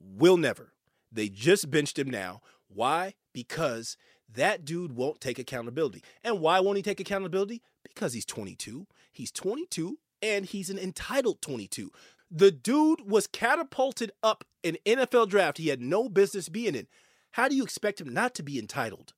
Will 0.01 0.37
never. 0.37 0.73
They 1.13 1.29
just 1.29 1.71
benched 1.71 1.99
him 1.99 2.11
now. 2.11 2.41
Why? 2.69 3.15
Because 3.33 3.97
that 4.33 4.65
dude 4.65 4.97
won't 4.97 5.21
take 5.21 5.39
accountability. 5.39 6.03
And 6.23 6.41
why 6.41 6.61
won't 6.61 6.77
he 6.77 6.83
take 6.83 7.01
accountability? 7.01 7.63
Because 7.83 8.13
he's 8.13 8.25
22. 8.25 8.87
He's 9.13 9.31
22 9.33 9.99
and 10.23 10.47
he's 10.47 10.71
an 10.71 10.79
entitled 10.79 11.41
22. 11.43 11.91
The 12.31 12.51
dude 12.51 13.09
was 13.09 13.27
catapulted 13.27 14.13
up 14.23 14.45
an 14.65 14.77
NFL 14.85 15.29
draft 15.29 15.59
he 15.59 15.69
had 15.69 15.81
no 15.81 16.09
business 16.09 16.49
being 16.49 16.75
in. 16.75 16.89
How 17.33 17.49
do 17.49 17.55
you 17.55 17.63
expect 17.63 18.01
him 18.01 18.13
not 18.13 18.35
to 18.35 18.43
be 18.43 18.59
entitled? 18.59 19.13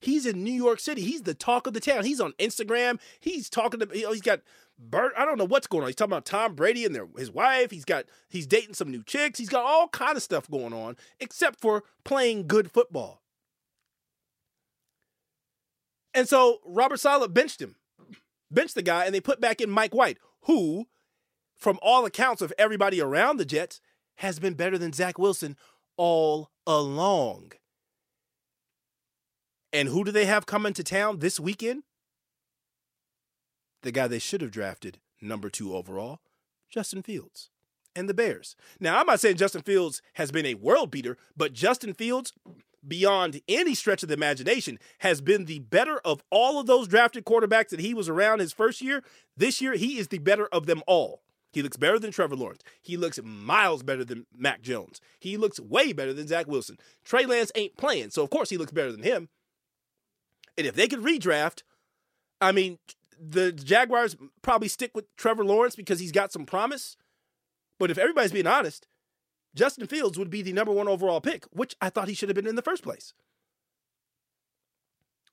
He's 0.00 0.26
in 0.26 0.42
New 0.42 0.52
York 0.52 0.80
City. 0.80 1.02
He's 1.02 1.22
the 1.22 1.34
talk 1.34 1.68
of 1.68 1.74
the 1.74 1.80
town. 1.80 2.04
He's 2.04 2.20
on 2.20 2.32
Instagram. 2.32 2.98
He's 3.20 3.48
talking 3.48 3.78
to 3.78 3.88
you 3.94 4.04
know, 4.04 4.12
he's 4.12 4.20
got 4.20 4.40
Bert. 4.78 5.12
I 5.16 5.24
don't 5.24 5.38
know 5.38 5.46
what's 5.46 5.68
going 5.68 5.82
on. 5.82 5.88
He's 5.88 5.94
talking 5.94 6.12
about 6.12 6.24
Tom 6.24 6.54
Brady 6.56 6.84
and 6.84 6.94
their 6.94 7.06
his 7.16 7.30
wife. 7.30 7.70
He's 7.70 7.84
got 7.84 8.06
he's 8.28 8.46
dating 8.46 8.74
some 8.74 8.90
new 8.90 9.04
chicks. 9.04 9.38
He's 9.38 9.48
got 9.48 9.64
all 9.64 9.88
kind 9.88 10.16
of 10.16 10.22
stuff 10.22 10.50
going 10.50 10.72
on, 10.72 10.96
except 11.20 11.60
for 11.60 11.84
playing 12.04 12.48
good 12.48 12.72
football. 12.72 13.21
And 16.14 16.28
so 16.28 16.60
Robert 16.64 16.98
Saleh 16.98 17.32
benched 17.32 17.60
him, 17.60 17.76
benched 18.50 18.74
the 18.74 18.82
guy, 18.82 19.04
and 19.04 19.14
they 19.14 19.20
put 19.20 19.40
back 19.40 19.60
in 19.60 19.70
Mike 19.70 19.94
White, 19.94 20.18
who, 20.42 20.86
from 21.56 21.78
all 21.82 22.04
accounts 22.04 22.42
of 22.42 22.52
everybody 22.58 23.00
around 23.00 23.36
the 23.36 23.44
Jets, 23.44 23.80
has 24.16 24.38
been 24.38 24.54
better 24.54 24.76
than 24.76 24.92
Zach 24.92 25.18
Wilson 25.18 25.56
all 25.96 26.50
along. 26.66 27.52
And 29.72 29.88
who 29.88 30.04
do 30.04 30.10
they 30.10 30.26
have 30.26 30.44
coming 30.44 30.74
to 30.74 30.84
town 30.84 31.20
this 31.20 31.40
weekend? 31.40 31.84
The 33.82 33.92
guy 33.92 34.06
they 34.06 34.18
should 34.18 34.42
have 34.42 34.50
drafted, 34.50 35.00
number 35.20 35.48
two 35.48 35.74
overall, 35.74 36.20
Justin 36.70 37.02
Fields 37.02 37.48
and 37.96 38.08
the 38.08 38.14
Bears. 38.14 38.54
Now, 38.80 38.98
I'm 38.98 39.06
not 39.06 39.20
saying 39.20 39.36
Justin 39.36 39.62
Fields 39.62 40.02
has 40.14 40.30
been 40.30 40.46
a 40.46 40.54
world 40.54 40.90
beater, 40.90 41.16
but 41.36 41.52
Justin 41.52 41.94
Fields 41.94 42.32
beyond 42.86 43.40
any 43.48 43.74
stretch 43.74 44.02
of 44.02 44.08
the 44.08 44.14
imagination, 44.14 44.78
has 44.98 45.20
been 45.20 45.44
the 45.44 45.60
better 45.60 46.00
of 46.04 46.22
all 46.30 46.58
of 46.58 46.66
those 46.66 46.88
drafted 46.88 47.24
quarterbacks 47.24 47.68
that 47.68 47.80
he 47.80 47.94
was 47.94 48.08
around 48.08 48.40
his 48.40 48.52
first 48.52 48.80
year. 48.80 49.02
This 49.36 49.60
year, 49.60 49.74
he 49.74 49.98
is 49.98 50.08
the 50.08 50.18
better 50.18 50.46
of 50.46 50.66
them 50.66 50.82
all. 50.86 51.22
He 51.52 51.62
looks 51.62 51.76
better 51.76 51.98
than 51.98 52.10
Trevor 52.10 52.36
Lawrence. 52.36 52.62
He 52.80 52.96
looks 52.96 53.20
miles 53.22 53.82
better 53.82 54.04
than 54.04 54.26
Mac 54.34 54.62
Jones. 54.62 55.00
He 55.20 55.36
looks 55.36 55.60
way 55.60 55.92
better 55.92 56.14
than 56.14 56.26
Zach 56.26 56.46
Wilson. 56.46 56.78
Trey 57.04 57.26
Lance 57.26 57.52
ain't 57.54 57.76
playing, 57.76 58.10
so 58.10 58.22
of 58.22 58.30
course 58.30 58.48
he 58.48 58.56
looks 58.56 58.72
better 58.72 58.90
than 58.90 59.02
him. 59.02 59.28
And 60.56 60.66
if 60.66 60.74
they 60.74 60.88
could 60.88 61.00
redraft, 61.00 61.62
I 62.40 62.52
mean, 62.52 62.78
the 63.18 63.52
Jaguars 63.52 64.16
probably 64.40 64.68
stick 64.68 64.92
with 64.94 65.14
Trevor 65.16 65.44
Lawrence 65.44 65.76
because 65.76 66.00
he's 66.00 66.12
got 66.12 66.32
some 66.32 66.46
promise. 66.46 66.96
But 67.78 67.90
if 67.90 67.98
everybody's 67.98 68.32
being 68.32 68.46
honest, 68.46 68.86
Justin 69.54 69.86
Fields 69.86 70.18
would 70.18 70.30
be 70.30 70.42
the 70.42 70.52
number 70.52 70.72
one 70.72 70.88
overall 70.88 71.20
pick, 71.20 71.44
which 71.52 71.76
I 71.80 71.90
thought 71.90 72.08
he 72.08 72.14
should 72.14 72.28
have 72.28 72.36
been 72.36 72.46
in 72.46 72.56
the 72.56 72.62
first 72.62 72.82
place. 72.82 73.12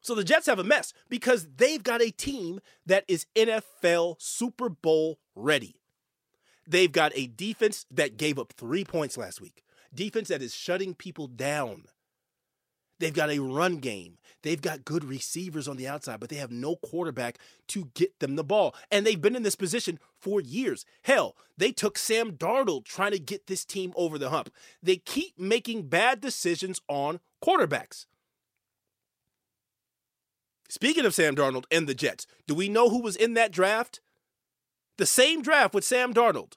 So 0.01 0.15
the 0.15 0.23
Jets 0.23 0.47
have 0.47 0.59
a 0.59 0.63
mess 0.63 0.93
because 1.09 1.47
they've 1.57 1.83
got 1.83 2.01
a 2.01 2.11
team 2.11 2.59
that 2.85 3.03
is 3.07 3.25
NFL 3.35 4.21
Super 4.21 4.69
Bowl 4.69 5.19
ready. 5.35 5.75
They've 6.67 6.91
got 6.91 7.11
a 7.15 7.27
defense 7.27 7.85
that 7.91 8.17
gave 8.17 8.39
up 8.39 8.53
three 8.53 8.85
points 8.85 9.17
last 9.17 9.41
week, 9.41 9.63
defense 9.93 10.27
that 10.29 10.41
is 10.41 10.55
shutting 10.55 10.93
people 10.93 11.27
down. 11.27 11.85
They've 12.99 13.13
got 13.13 13.29
a 13.29 13.39
run 13.39 13.77
game. 13.77 14.17
They've 14.41 14.61
got 14.61 14.85
good 14.85 15.03
receivers 15.03 15.67
on 15.67 15.77
the 15.77 15.87
outside, 15.87 16.19
but 16.19 16.29
they 16.29 16.37
have 16.37 16.51
no 16.51 16.75
quarterback 16.77 17.39
to 17.69 17.89
get 17.93 18.19
them 18.19 18.35
the 18.35 18.43
ball. 18.43 18.73
And 18.89 19.05
they've 19.05 19.21
been 19.21 19.35
in 19.35 19.43
this 19.43 19.55
position 19.55 19.99
for 20.17 20.39
years. 20.39 20.85
Hell, 21.03 21.35
they 21.57 21.71
took 21.71 21.97
Sam 21.97 22.33
Darnold 22.33 22.85
trying 22.85 23.11
to 23.11 23.19
get 23.19 23.47
this 23.47 23.65
team 23.65 23.93
over 23.95 24.17
the 24.17 24.29
hump. 24.29 24.49
They 24.81 24.97
keep 24.97 25.37
making 25.37 25.89
bad 25.89 26.21
decisions 26.21 26.81
on 26.87 27.19
quarterbacks. 27.43 28.05
Speaking 30.69 31.05
of 31.05 31.15
Sam 31.15 31.35
Darnold 31.35 31.65
and 31.71 31.87
the 31.87 31.95
Jets, 31.95 32.27
do 32.47 32.53
we 32.53 32.69
know 32.69 32.89
who 32.89 33.01
was 33.01 33.15
in 33.15 33.33
that 33.33 33.51
draft? 33.51 34.01
The 34.97 35.05
same 35.05 35.41
draft 35.41 35.73
with 35.73 35.83
Sam 35.83 36.13
Darnold. 36.13 36.53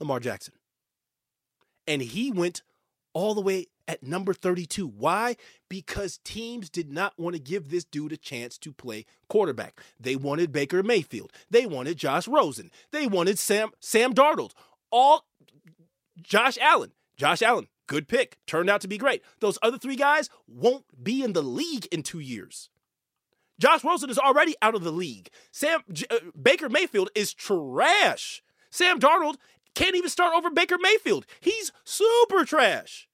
Lamar 0.00 0.18
Jackson. 0.20 0.54
And 1.86 2.02
he 2.02 2.32
went 2.32 2.62
all 3.12 3.34
the 3.34 3.40
way 3.40 3.66
at 3.88 4.02
number 4.02 4.32
32. 4.32 4.86
Why? 4.86 5.36
Because 5.68 6.18
teams 6.24 6.68
did 6.68 6.90
not 6.90 7.18
want 7.18 7.34
to 7.34 7.40
give 7.40 7.70
this 7.70 7.84
dude 7.84 8.12
a 8.12 8.16
chance 8.16 8.58
to 8.58 8.72
play 8.72 9.04
quarterback. 9.28 9.80
They 9.98 10.16
wanted 10.16 10.52
Baker 10.52 10.82
Mayfield. 10.82 11.32
They 11.50 11.66
wanted 11.66 11.98
Josh 11.98 12.28
Rosen. 12.28 12.70
They 12.90 13.06
wanted 13.06 13.38
Sam 13.38 13.70
Sam 13.80 14.14
Darnold. 14.14 14.52
All 14.90 15.26
Josh 16.20 16.58
Allen. 16.58 16.92
Josh 17.16 17.42
Allen, 17.42 17.68
good 17.86 18.08
pick. 18.08 18.38
Turned 18.46 18.70
out 18.70 18.80
to 18.80 18.88
be 18.88 18.98
great. 18.98 19.22
Those 19.40 19.58
other 19.62 19.78
three 19.78 19.96
guys 19.96 20.30
won't 20.48 20.84
be 21.02 21.22
in 21.22 21.34
the 21.34 21.42
league 21.42 21.86
in 21.92 22.02
2 22.02 22.18
years. 22.20 22.70
Josh 23.60 23.84
Rosen 23.84 24.10
is 24.10 24.18
already 24.18 24.54
out 24.60 24.74
of 24.74 24.82
the 24.82 24.90
league. 24.90 25.28
Sam 25.52 25.82
uh, 26.10 26.16
Baker 26.40 26.68
Mayfield 26.68 27.10
is 27.14 27.32
trash. 27.32 28.42
Sam 28.70 28.98
Darnold 28.98 29.36
can't 29.74 29.94
even 29.94 30.10
start 30.10 30.34
over 30.34 30.50
Baker 30.50 30.78
Mayfield. 30.80 31.26
He's 31.40 31.70
super 31.84 32.44
trash. 32.44 33.08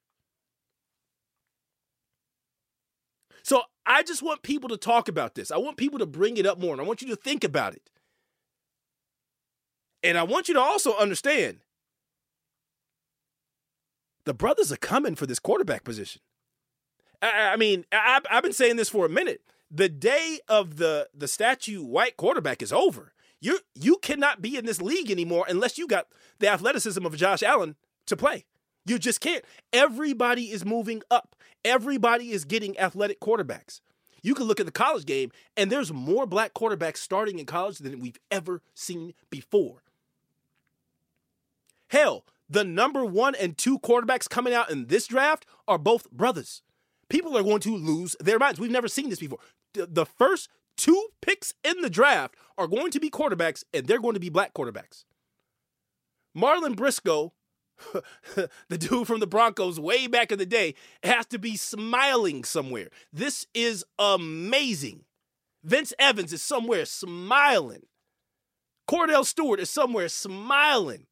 So 3.43 3.63
I 3.89 4.03
just 4.03 4.23
want 4.23 4.43
people 4.43 4.69
to 4.69 4.77
talk 4.77 5.09
about 5.09 5.35
this. 5.35 5.51
I 5.51 5.57
want 5.57 5.79
people 5.79 5.99
to 5.99 6.07
bring 6.07 6.37
it 6.37 6.47
up 6.47 6.61
more, 6.61 6.73
and 6.73 6.81
I 6.81 6.85
want 6.85 7.01
you 7.01 7.09
to 7.09 7.17
think 7.17 7.43
about 7.43 7.75
it. 7.75 7.91
And 10.03 10.19
I 10.19 10.23
want 10.23 10.47
you 10.47 10.55
to 10.55 10.61
also 10.61 10.97
understand 10.97 11.61
the 14.25 14.35
brothers 14.35 14.71
are 14.71 14.77
coming 14.77 15.15
for 15.15 15.25
this 15.27 15.39
quarterback 15.39 15.85
position. 15.85 16.21
I, 17.23 17.53
I 17.55 17.57
mean, 17.57 17.87
I, 17.91 18.21
I've 18.31 18.43
been 18.43 18.53
saying 18.53 18.77
this 18.77 18.91
for 18.91 19.07
a 19.07 19.09
minute. 19.09 19.41
The 19.71 19.89
day 19.89 20.39
of 20.49 20.77
the 20.77 21.09
the 21.15 21.29
statue 21.29 21.83
white 21.83 22.17
quarterback 22.17 22.63
is 22.63 22.73
over. 22.73 23.13
You 23.41 23.61
you 23.75 23.97
cannot 24.03 24.43
be 24.43 24.57
in 24.57 24.67
this 24.67 24.83
league 24.83 25.11
anymore 25.11 25.47
unless 25.49 25.79
you 25.79 25.89
got 25.89 26.09
the 26.39 26.49
athleticism 26.49 27.05
of 27.05 27.17
Josh 27.17 27.43
Allen 27.43 27.77
to 28.07 28.17
play. 28.17 28.45
You 28.87 28.99
just 28.99 29.21
can't. 29.21 29.45
Everybody 29.73 30.51
is 30.51 30.65
moving 30.65 31.03
up. 31.11 31.35
Everybody 31.65 32.31
is 32.31 32.45
getting 32.45 32.79
athletic 32.79 33.21
quarterbacks. 33.21 33.81
You 34.23 34.35
can 34.35 34.47
look 34.47 34.61
at 34.61 34.67
the 34.67 34.73
college 34.73 35.07
game, 35.07 35.31
and 35.57 35.71
there's 35.71 35.93
more 35.93 36.27
black 36.27 36.55
quarterbacks 36.55 36.99
starting 36.99 37.39
in 37.39 37.47
college 37.47 37.79
than 37.79 38.01
we've 38.01 38.19
ever 38.31 38.63
seen 38.75 39.15
before. 39.31 39.83
Hell, 41.89 42.25
the 42.49 42.65
number 42.65 43.05
one 43.05 43.35
and 43.35 43.57
two 43.57 43.79
quarterbacks 43.79 44.29
coming 44.29 44.55
out 44.55 44.71
in 44.71 44.87
this 44.87 45.07
draft 45.07 45.47
are 45.67 45.79
both 45.79 46.11
brothers. 46.11 46.63
People 47.09 47.37
are 47.37 47.43
going 47.43 47.61
to 47.61 47.75
lose 47.75 48.17
their 48.21 48.39
minds. 48.39 48.61
We've 48.61 48.71
never 48.71 48.89
seen 48.89 49.09
this 49.09 49.21
before. 49.21 49.39
The 49.73 50.07
first 50.07 50.49
two 50.77 51.09
picks 51.21 51.55
in 51.65 51.81
the 51.81 51.91
draft 51.91 52.35
are 52.57 52.67
going 52.67 52.91
to 52.91 53.01
be 53.01 53.11
quarterbacks, 53.11 53.65
and 53.73 53.87
they're 53.87 54.01
going 54.01 54.15
to 54.15 54.21
be 54.21 54.31
black 54.31 54.53
quarterbacks. 54.53 55.05
Marlon 56.37 56.77
Briscoe, 56.77 57.33
the 58.69 58.79
dude 58.79 59.07
from 59.07 59.21
the 59.21 59.27
Broncos 59.27 59.79
way 59.79 60.07
back 60.07 60.33
in 60.33 60.39
the 60.39 60.47
day, 60.47 60.75
has 61.03 61.27
to 61.27 61.39
be 61.39 61.57
smiling 61.57 62.45
somewhere. 62.45 62.89
This 63.13 63.47
is 63.55 63.85
amazing. 63.99 65.05
Vince 65.65 65.93
Evans 65.99 66.33
is 66.33 66.43
somewhere 66.43 66.85
smiling. 66.85 67.83
Kordell 68.89 69.25
Stewart 69.25 69.61
is 69.61 69.71
somewhere 69.71 70.09
smiling. 70.09 71.07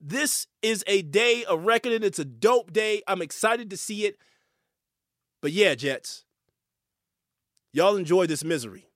This 0.00 0.46
is 0.62 0.82
a 0.86 1.02
day 1.02 1.44
of 1.44 1.64
reckoning. 1.64 2.02
It's 2.02 2.18
a 2.18 2.24
dope 2.24 2.72
day. 2.72 3.02
I'm 3.06 3.22
excited 3.22 3.70
to 3.70 3.76
see 3.76 4.06
it. 4.06 4.16
But 5.42 5.52
yeah, 5.52 5.74
Jets, 5.74 6.24
y'all 7.72 7.96
enjoy 7.96 8.26
this 8.26 8.44
misery 8.44 8.86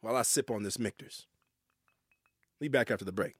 while 0.00 0.16
I 0.16 0.22
sip 0.22 0.50
on 0.50 0.62
this 0.62 0.78
Michter's. 0.78 1.26
Be 2.60 2.68
back 2.68 2.90
after 2.90 3.04
the 3.04 3.12
break. 3.12 3.36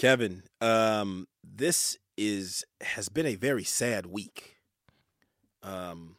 Kevin, 0.00 0.44
um, 0.62 1.28
this 1.44 1.98
is 2.16 2.64
has 2.80 3.10
been 3.10 3.26
a 3.26 3.34
very 3.34 3.64
sad 3.64 4.06
week. 4.06 4.56
Um, 5.62 6.16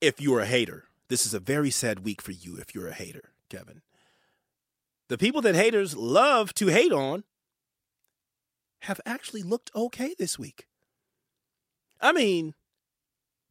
if 0.00 0.20
you're 0.20 0.40
a 0.40 0.46
hater, 0.46 0.86
this 1.06 1.24
is 1.24 1.34
a 1.34 1.38
very 1.38 1.70
sad 1.70 2.00
week 2.00 2.20
for 2.20 2.32
you 2.32 2.56
if 2.56 2.74
you're 2.74 2.88
a 2.88 2.92
hater, 2.92 3.30
Kevin. 3.48 3.82
The 5.06 5.16
people 5.16 5.40
that 5.42 5.54
haters 5.54 5.96
love 5.96 6.54
to 6.54 6.66
hate 6.66 6.90
on 6.90 7.22
have 8.80 9.00
actually 9.06 9.44
looked 9.44 9.70
okay 9.76 10.16
this 10.18 10.40
week. 10.40 10.66
I 12.00 12.12
mean, 12.12 12.54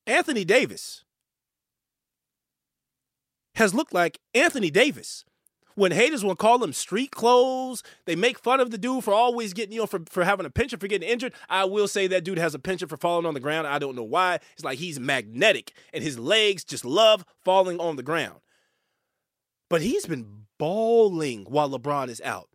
Anthony 0.05 0.43
Davis 0.43 1.05
has 3.55 3.73
looked 3.73 3.93
like 3.93 4.19
Anthony 4.33 4.71
Davis. 4.71 5.23
When 5.77 5.91
haters 5.91 6.25
will 6.25 6.35
call 6.35 6.63
him 6.63 6.73
street 6.73 7.11
clothes, 7.11 7.83
they 8.05 8.15
make 8.15 8.39
fun 8.39 8.59
of 8.59 8.71
the 8.71 8.79
dude 8.79 9.03
for 9.03 9.13
always 9.13 9.53
getting, 9.53 9.73
you 9.73 9.81
know, 9.81 9.85
for, 9.85 9.99
for 10.09 10.23
having 10.23 10.47
a 10.47 10.49
penchant 10.49 10.81
for 10.81 10.87
getting 10.87 11.07
injured. 11.07 11.33
I 11.49 11.65
will 11.65 11.87
say 11.87 12.07
that 12.07 12.23
dude 12.23 12.39
has 12.39 12.55
a 12.55 12.59
penchant 12.59 12.89
for 12.89 12.97
falling 12.97 13.27
on 13.27 13.35
the 13.35 13.39
ground. 13.39 13.67
I 13.67 13.77
don't 13.77 13.95
know 13.95 14.01
why. 14.01 14.39
It's 14.53 14.63
like 14.63 14.79
he's 14.79 14.99
magnetic 14.99 15.73
and 15.93 16.03
his 16.03 16.17
legs 16.17 16.63
just 16.63 16.83
love 16.83 17.23
falling 17.45 17.79
on 17.79 17.95
the 17.95 18.01
ground. 18.01 18.39
But 19.69 19.83
he's 19.83 20.07
been 20.07 20.47
balling 20.57 21.45
while 21.47 21.69
LeBron 21.69 22.09
is 22.09 22.21
out. 22.21 22.49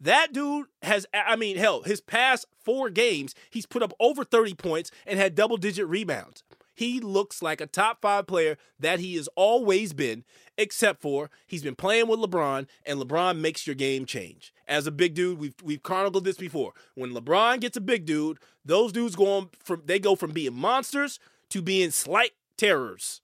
That 0.00 0.32
dude 0.32 0.66
has, 0.82 1.04
I 1.12 1.34
mean, 1.34 1.56
hell, 1.56 1.82
his 1.82 2.00
past 2.00 2.46
four 2.64 2.90
games, 2.90 3.34
he's 3.50 3.66
put 3.66 3.82
up 3.82 3.92
over 3.98 4.22
30 4.22 4.54
points 4.54 4.92
and 5.04 5.18
had 5.18 5.34
double 5.34 5.56
digit 5.56 5.88
rebounds. 5.88 6.44
He 6.82 6.98
looks 6.98 7.42
like 7.42 7.60
a 7.60 7.68
top 7.68 8.00
five 8.02 8.26
player 8.26 8.58
that 8.80 8.98
he 8.98 9.14
has 9.14 9.28
always 9.36 9.92
been, 9.92 10.24
except 10.58 11.00
for 11.00 11.30
he's 11.46 11.62
been 11.62 11.76
playing 11.76 12.08
with 12.08 12.18
LeBron, 12.18 12.66
and 12.84 12.98
LeBron 12.98 13.38
makes 13.38 13.68
your 13.68 13.76
game 13.76 14.04
change. 14.04 14.52
As 14.66 14.84
a 14.84 14.90
big 14.90 15.14
dude, 15.14 15.38
we've 15.38 15.54
we've 15.62 15.84
chronicled 15.84 16.24
this 16.24 16.38
before. 16.38 16.72
When 16.96 17.12
LeBron 17.12 17.60
gets 17.60 17.76
a 17.76 17.80
big 17.80 18.04
dude, 18.04 18.38
those 18.64 18.90
dudes 18.90 19.14
go 19.14 19.32
on 19.32 19.50
from 19.62 19.82
they 19.86 20.00
go 20.00 20.16
from 20.16 20.32
being 20.32 20.56
monsters 20.56 21.20
to 21.50 21.62
being 21.62 21.92
slight 21.92 22.32
terrors. 22.56 23.20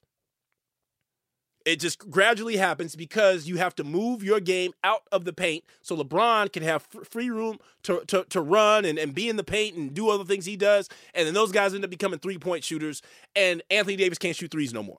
It 1.69 1.79
just 1.79 2.09
gradually 2.09 2.57
happens 2.57 2.95
because 2.95 3.47
you 3.47 3.57
have 3.57 3.75
to 3.75 3.83
move 3.83 4.23
your 4.23 4.39
game 4.39 4.71
out 4.83 5.03
of 5.11 5.23
the 5.23 5.31
paint 5.31 5.63
so 5.83 5.95
LeBron 5.95 6.51
can 6.51 6.63
have 6.63 6.87
free 7.03 7.29
room 7.29 7.59
to, 7.83 8.03
to, 8.07 8.25
to 8.29 8.41
run 8.41 8.85
and, 8.85 8.97
and 8.97 9.13
be 9.13 9.29
in 9.29 9.35
the 9.35 9.43
paint 9.43 9.77
and 9.77 9.93
do 9.93 10.09
other 10.09 10.23
things 10.23 10.45
he 10.45 10.55
does. 10.55 10.89
And 11.13 11.27
then 11.27 11.35
those 11.35 11.51
guys 11.51 11.75
end 11.75 11.83
up 11.83 11.91
becoming 11.91 12.17
three 12.17 12.39
point 12.39 12.63
shooters, 12.63 13.03
and 13.35 13.61
Anthony 13.69 13.97
Davis 13.97 14.17
can't 14.17 14.35
shoot 14.35 14.49
threes 14.49 14.73
no 14.73 14.81
more. 14.81 14.97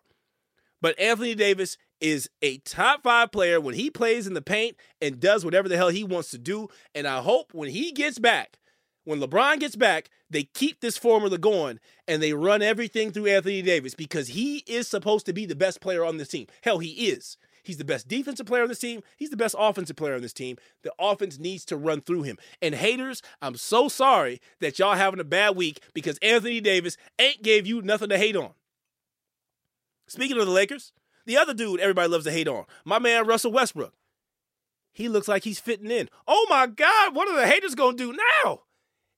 But 0.80 0.96
Anthony 1.00 1.34
Davis 1.34 1.76
is 2.00 2.30
a 2.40 2.58
top 2.58 3.02
five 3.02 3.32
player 3.32 3.60
when 3.60 3.74
he 3.74 3.90
plays 3.90 4.28
in 4.28 4.34
the 4.34 4.40
paint 4.40 4.76
and 5.02 5.18
does 5.18 5.44
whatever 5.44 5.68
the 5.68 5.76
hell 5.76 5.88
he 5.88 6.04
wants 6.04 6.30
to 6.30 6.38
do. 6.38 6.68
And 6.94 7.08
I 7.08 7.20
hope 7.20 7.52
when 7.52 7.68
he 7.68 7.90
gets 7.90 8.20
back, 8.20 8.59
when 9.04 9.20
LeBron 9.20 9.60
gets 9.60 9.76
back, 9.76 10.10
they 10.28 10.44
keep 10.44 10.80
this 10.80 10.96
formula 10.96 11.38
going 11.38 11.80
and 12.06 12.22
they 12.22 12.32
run 12.32 12.62
everything 12.62 13.10
through 13.10 13.26
Anthony 13.26 13.62
Davis 13.62 13.94
because 13.94 14.28
he 14.28 14.58
is 14.66 14.86
supposed 14.86 15.26
to 15.26 15.32
be 15.32 15.46
the 15.46 15.56
best 15.56 15.80
player 15.80 16.04
on 16.04 16.18
this 16.18 16.28
team. 16.28 16.46
Hell, 16.62 16.78
he 16.78 17.08
is. 17.08 17.36
He's 17.62 17.76
the 17.76 17.84
best 17.84 18.08
defensive 18.08 18.46
player 18.46 18.62
on 18.62 18.68
this 18.68 18.78
team. 18.78 19.02
He's 19.16 19.30
the 19.30 19.36
best 19.36 19.54
offensive 19.58 19.96
player 19.96 20.14
on 20.14 20.22
this 20.22 20.32
team. 20.32 20.56
The 20.82 20.92
offense 20.98 21.38
needs 21.38 21.64
to 21.66 21.76
run 21.76 22.00
through 22.00 22.22
him. 22.22 22.38
And 22.62 22.74
haters, 22.74 23.22
I'm 23.42 23.56
so 23.56 23.88
sorry 23.88 24.40
that 24.60 24.78
y'all 24.78 24.94
having 24.94 25.20
a 25.20 25.24
bad 25.24 25.56
week 25.56 25.80
because 25.94 26.18
Anthony 26.18 26.60
Davis 26.60 26.96
ain't 27.18 27.42
gave 27.42 27.66
you 27.66 27.82
nothing 27.82 28.08
to 28.08 28.18
hate 28.18 28.36
on. 28.36 28.52
Speaking 30.08 30.38
of 30.38 30.46
the 30.46 30.52
Lakers, 30.52 30.92
the 31.26 31.36
other 31.36 31.54
dude 31.54 31.80
everybody 31.80 32.08
loves 32.08 32.24
to 32.24 32.32
hate 32.32 32.48
on, 32.48 32.64
my 32.84 32.98
man 32.98 33.26
Russell 33.26 33.52
Westbrook. 33.52 33.94
He 34.92 35.08
looks 35.08 35.28
like 35.28 35.44
he's 35.44 35.60
fitting 35.60 35.90
in. 35.90 36.08
Oh 36.26 36.46
my 36.50 36.66
God, 36.66 37.14
what 37.14 37.28
are 37.28 37.36
the 37.36 37.46
haters 37.46 37.74
gonna 37.76 37.96
do 37.96 38.16
now? 38.44 38.62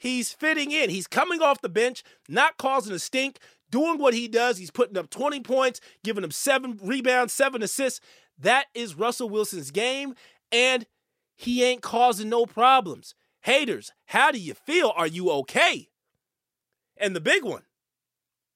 He's 0.02 0.32
fitting 0.32 0.72
in. 0.72 0.90
He's 0.90 1.06
coming 1.06 1.40
off 1.40 1.60
the 1.60 1.68
bench, 1.68 2.02
not 2.28 2.56
causing 2.56 2.92
a 2.92 2.98
stink, 2.98 3.38
doing 3.70 4.00
what 4.00 4.14
he 4.14 4.26
does. 4.26 4.58
He's 4.58 4.72
putting 4.72 4.98
up 4.98 5.10
20 5.10 5.38
points, 5.42 5.80
giving 6.02 6.24
him 6.24 6.32
seven 6.32 6.76
rebounds, 6.82 7.32
seven 7.32 7.62
assists. 7.62 8.00
That 8.36 8.64
is 8.74 8.96
Russell 8.96 9.28
Wilson's 9.28 9.70
game, 9.70 10.16
and 10.50 10.86
he 11.36 11.62
ain't 11.62 11.82
causing 11.82 12.28
no 12.28 12.46
problems. 12.46 13.14
Haters, 13.42 13.92
how 14.06 14.32
do 14.32 14.40
you 14.40 14.54
feel? 14.54 14.92
Are 14.96 15.06
you 15.06 15.30
okay? 15.30 15.88
And 16.96 17.14
the 17.14 17.20
big 17.20 17.44
one. 17.44 17.62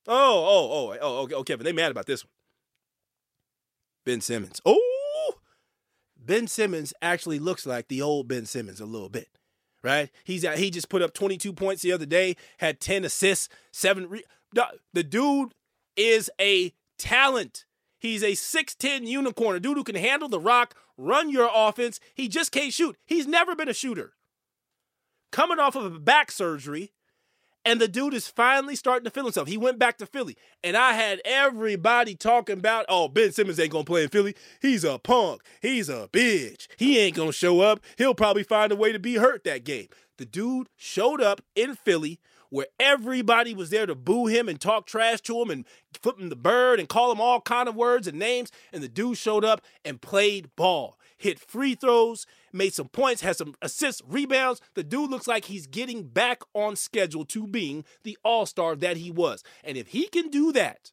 Oh, 0.08 0.16
oh, 0.48 0.72
oh, 0.72 0.98
oh, 1.00 1.28
oh, 1.32 1.44
Kevin, 1.44 1.64
they 1.64 1.72
mad 1.72 1.92
about 1.92 2.06
this 2.06 2.24
one. 2.24 2.32
Ben 4.04 4.20
Simmons. 4.20 4.60
Oh, 4.66 5.34
Ben 6.16 6.48
Simmons 6.48 6.92
actually 7.00 7.38
looks 7.38 7.66
like 7.66 7.86
the 7.86 8.02
old 8.02 8.26
Ben 8.26 8.46
Simmons 8.46 8.80
a 8.80 8.84
little 8.84 9.08
bit 9.08 9.28
right? 9.86 10.10
He's 10.24 10.44
at, 10.44 10.58
he 10.58 10.70
just 10.70 10.88
put 10.88 11.00
up 11.00 11.14
22 11.14 11.52
points 11.52 11.82
the 11.82 11.92
other 11.92 12.06
day, 12.06 12.36
had 12.58 12.80
10 12.80 13.04
assists, 13.04 13.48
seven. 13.70 14.08
Re- 14.08 14.24
the 14.92 15.04
dude 15.04 15.54
is 15.96 16.28
a 16.40 16.72
talent. 16.98 17.64
He's 17.98 18.22
a 18.22 18.32
6'10 18.32 19.06
unicorn, 19.06 19.56
a 19.56 19.60
dude 19.60 19.76
who 19.76 19.84
can 19.84 19.94
handle 19.94 20.28
the 20.28 20.40
rock, 20.40 20.74
run 20.98 21.30
your 21.30 21.48
offense. 21.54 22.00
He 22.14 22.28
just 22.28 22.50
can't 22.50 22.72
shoot. 22.72 22.96
He's 23.06 23.26
never 23.26 23.54
been 23.54 23.68
a 23.68 23.74
shooter. 23.74 24.14
Coming 25.30 25.60
off 25.60 25.76
of 25.76 25.94
a 25.94 26.00
back 26.00 26.32
surgery, 26.32 26.92
and 27.66 27.80
the 27.80 27.88
dude 27.88 28.14
is 28.14 28.28
finally 28.28 28.76
starting 28.76 29.04
to 29.04 29.10
feel 29.10 29.24
himself. 29.24 29.48
He 29.48 29.58
went 29.58 29.78
back 29.78 29.98
to 29.98 30.06
Philly. 30.06 30.36
And 30.62 30.76
I 30.76 30.92
had 30.92 31.20
everybody 31.24 32.14
talking 32.14 32.58
about, 32.58 32.86
oh, 32.88 33.08
Ben 33.08 33.32
Simmons 33.32 33.58
ain't 33.58 33.72
to 33.72 33.84
play 33.84 34.04
in 34.04 34.08
Philly. 34.08 34.36
He's 34.62 34.84
a 34.84 34.98
punk. 34.98 35.42
He's 35.60 35.88
a 35.88 36.08
bitch. 36.12 36.68
He 36.78 36.98
ain't 36.98 37.16
to 37.16 37.32
show 37.32 37.60
up. 37.60 37.80
He'll 37.98 38.14
probably 38.14 38.44
find 38.44 38.70
a 38.70 38.76
way 38.76 38.92
to 38.92 39.00
be 39.00 39.16
hurt 39.16 39.42
that 39.44 39.64
game. 39.64 39.88
The 40.16 40.24
dude 40.24 40.68
showed 40.76 41.20
up 41.20 41.42
in 41.56 41.74
Philly 41.74 42.20
where 42.50 42.68
everybody 42.78 43.52
was 43.52 43.70
there 43.70 43.86
to 43.86 43.96
boo 43.96 44.26
him 44.26 44.48
and 44.48 44.60
talk 44.60 44.86
trash 44.86 45.20
to 45.22 45.42
him 45.42 45.50
and 45.50 45.64
flip 46.00 46.20
him 46.20 46.28
the 46.28 46.36
bird 46.36 46.78
and 46.78 46.88
call 46.88 47.10
him 47.10 47.20
all 47.20 47.40
kind 47.40 47.68
of 47.68 47.74
words 47.74 48.06
and 48.06 48.16
names. 48.16 48.52
And 48.72 48.80
the 48.80 48.88
dude 48.88 49.18
showed 49.18 49.44
up 49.44 49.60
and 49.84 50.00
played 50.00 50.54
ball. 50.54 50.96
Hit 51.16 51.38
free 51.38 51.74
throws, 51.74 52.26
made 52.52 52.74
some 52.74 52.88
points, 52.88 53.22
had 53.22 53.36
some 53.36 53.54
assists, 53.62 54.02
rebounds. 54.06 54.60
The 54.74 54.84
dude 54.84 55.10
looks 55.10 55.26
like 55.26 55.46
he's 55.46 55.66
getting 55.66 56.04
back 56.04 56.42
on 56.54 56.76
schedule 56.76 57.24
to 57.26 57.46
being 57.46 57.84
the 58.02 58.18
all 58.24 58.46
star 58.46 58.76
that 58.76 58.96
he 58.96 59.10
was. 59.10 59.42
And 59.64 59.76
if 59.76 59.88
he 59.88 60.08
can 60.08 60.28
do 60.28 60.52
that, 60.52 60.92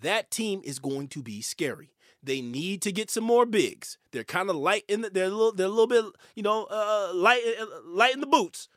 that 0.00 0.30
team 0.30 0.60
is 0.64 0.78
going 0.78 1.08
to 1.08 1.22
be 1.22 1.40
scary. 1.40 1.94
They 2.22 2.40
need 2.40 2.82
to 2.82 2.92
get 2.92 3.10
some 3.10 3.24
more 3.24 3.46
bigs. 3.46 3.98
They're 4.12 4.24
kind 4.24 4.48
of 4.48 4.56
light 4.56 4.84
in 4.88 5.00
the, 5.00 5.10
they're 5.10 5.24
a 5.24 5.28
little 5.28 5.52
they're 5.52 5.66
a 5.66 5.70
little 5.70 5.88
bit 5.88 6.04
you 6.36 6.42
know 6.42 6.66
uh, 6.70 7.10
light 7.14 7.42
uh, 7.60 7.66
light 7.84 8.14
in 8.14 8.20
the 8.20 8.26
boots. 8.26 8.68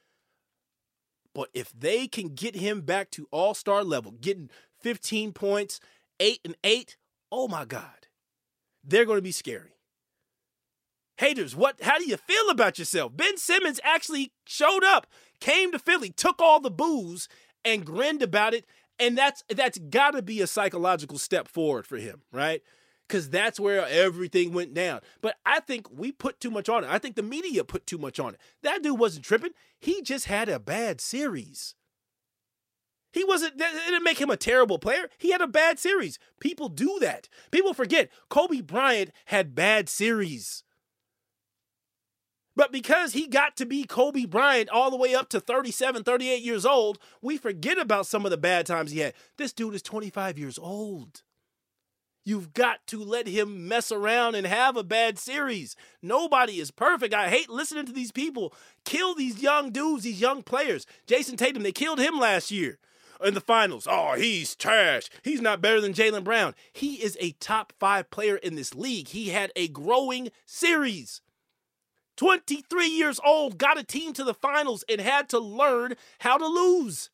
But 1.34 1.50
if 1.54 1.72
they 1.78 2.08
can 2.08 2.30
get 2.30 2.56
him 2.56 2.82
back 2.82 3.12
to 3.12 3.28
all 3.30 3.54
star 3.54 3.84
level, 3.84 4.14
getting 4.14 4.50
15 4.82 5.34
points, 5.34 5.80
eight 6.20 6.40
and 6.46 6.56
eight, 6.64 6.96
oh 7.32 7.48
my 7.48 7.66
God, 7.66 8.05
they're 8.86 9.06
going 9.06 9.18
to 9.18 9.22
be 9.22 9.32
scary. 9.32 9.72
Haters, 11.18 11.56
what? 11.56 11.82
How 11.82 11.98
do 11.98 12.06
you 12.06 12.18
feel 12.18 12.50
about 12.50 12.78
yourself? 12.78 13.16
Ben 13.16 13.38
Simmons 13.38 13.80
actually 13.84 14.34
showed 14.46 14.84
up, 14.84 15.08
came 15.40 15.72
to 15.72 15.80
Philly, 15.80 16.10
took 16.10 16.42
all 16.42 16.60
the 16.60 16.72
booze, 16.72 17.30
and 17.64 17.86
grinned 17.86 18.22
about 18.22 18.54
it. 18.54 18.66
And 19.00 19.18
that's 19.18 19.44
that's 19.50 19.78
got 19.78 20.12
to 20.12 20.22
be 20.22 20.42
a 20.42 20.48
psychological 20.48 21.18
step 21.18 21.48
forward 21.48 21.88
for 21.88 21.98
him, 21.98 22.22
right? 22.32 22.62
Because 23.08 23.30
that's 23.30 23.60
where 23.60 23.86
everything 23.88 24.52
went 24.52 24.74
down. 24.74 25.02
But 25.22 25.36
I 25.46 25.60
think 25.60 25.88
we 25.92 26.12
put 26.12 26.40
too 26.40 26.50
much 26.50 26.70
on 26.70 26.84
it. 26.84 26.90
I 26.90 26.98
think 26.98 27.16
the 27.16 27.24
media 27.24 27.64
put 27.64 27.86
too 27.86 27.98
much 27.98 28.20
on 28.20 28.34
it. 28.34 28.40
That 28.64 28.84
dude 28.84 29.00
wasn't 29.00 29.26
tripping. 29.26 29.52
He 29.80 30.02
just 30.02 30.26
had 30.26 30.50
a 30.50 30.60
bad 30.60 31.00
series. 31.00 31.76
He 33.16 33.24
wasn't, 33.24 33.58
that 33.60 33.72
didn't 33.72 34.04
make 34.04 34.20
him 34.20 34.30
a 34.30 34.36
terrible 34.36 34.78
player. 34.78 35.10
He 35.18 35.32
had 35.32 35.40
a 35.40 35.48
bad 35.48 35.80
series. 35.80 36.20
People 36.42 36.68
do 36.68 36.98
that. 37.00 37.30
People 37.50 37.74
forget 37.74 38.10
Kobe 38.28 38.60
Bryant 38.60 39.12
had 39.28 39.56
bad 39.56 39.88
series. 39.88 40.66
But 42.58 42.74
because 42.74 43.14
he 43.14 43.28
got 43.28 43.56
to 43.56 43.66
be 43.66 43.86
Kobe 43.86 44.26
Bryant 44.26 44.70
all 44.70 44.92
the 44.92 44.98
way 44.98 45.16
up 45.16 45.30
to 45.30 45.40
37, 45.40 46.04
38 46.04 46.44
years 46.44 46.66
old, 46.66 47.00
we 47.22 47.38
forget 47.38 47.78
about 47.78 48.06
some 48.06 48.26
of 48.26 48.32
the 48.32 48.38
bad 48.38 48.66
times 48.66 48.92
he 48.92 49.00
had. 49.00 49.14
This 49.38 49.54
dude 49.54 49.76
is 49.76 49.82
25 49.82 50.38
years 50.38 50.60
old. 50.60 51.24
You've 52.26 52.54
got 52.54 52.86
to 52.88 53.02
let 53.02 53.28
him 53.28 53.70
mess 53.70 53.94
around 53.94 54.36
and 54.36 54.46
have 54.46 54.76
a 54.76 54.84
bad 54.84 55.18
series. 55.18 55.78
Nobody 56.02 56.60
is 56.60 56.70
perfect. 56.70 57.14
I 57.14 57.30
hate 57.30 57.50
listening 57.50 57.86
to 57.86 57.94
these 57.94 58.12
people 58.12 58.54
kill 58.84 59.16
these 59.16 59.42
young 59.42 59.72
dudes, 59.72 60.04
these 60.04 60.20
young 60.20 60.44
players. 60.44 60.86
Jayson 61.08 61.38
Tatum, 61.38 61.64
they 61.64 61.72
killed 61.72 62.00
him 62.00 62.20
last 62.20 62.52
year 62.52 62.78
in 63.24 63.34
the 63.34 63.42
finals. 63.42 63.88
Oh, 63.90 64.14
he's 64.14 64.56
trash. 64.56 65.10
He's 65.24 65.42
not 65.42 65.62
better 65.62 65.82
than 65.82 65.94
Jaylen 65.94 66.24
Brown. 66.24 66.56
He 66.74 66.96
is 66.96 67.18
a 67.20 67.32
top 67.34 67.74
five 67.80 68.10
player 68.10 68.36
in 68.36 68.56
this 68.56 68.76
league. 68.76 69.10
He 69.10 69.30
had 69.30 69.52
a 69.56 69.68
growing 69.68 70.30
series. 70.46 71.22
23 72.18 72.88
years 72.88 73.20
old, 73.26 73.58
got 73.58 73.78
a 73.78 73.84
team 73.84 74.14
to 74.14 74.24
the 74.24 74.34
finals 74.34 74.84
and 74.88 75.02
had 75.02 75.28
to 75.30 75.40
learn 75.40 75.96
how 76.20 76.38
to 76.38 76.48
lose. 76.48 77.10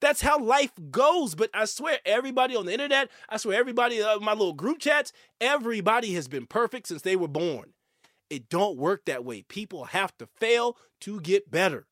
That's 0.00 0.20
how 0.20 0.38
life 0.38 0.72
goes. 0.90 1.34
But 1.34 1.50
I 1.54 1.64
swear, 1.64 1.98
everybody 2.04 2.56
on 2.56 2.66
the 2.66 2.72
internet, 2.72 3.08
I 3.28 3.36
swear, 3.36 3.58
everybody, 3.58 4.02
uh, 4.02 4.18
my 4.20 4.32
little 4.32 4.52
group 4.52 4.78
chats, 4.78 5.12
everybody 5.40 6.14
has 6.14 6.28
been 6.28 6.46
perfect 6.46 6.88
since 6.88 7.02
they 7.02 7.16
were 7.16 7.28
born. 7.28 7.72
It 8.28 8.48
don't 8.48 8.76
work 8.76 9.04
that 9.04 9.24
way. 9.24 9.42
People 9.42 9.84
have 9.84 10.16
to 10.18 10.26
fail 10.26 10.76
to 11.00 11.20
get 11.20 11.50
better. 11.50 11.86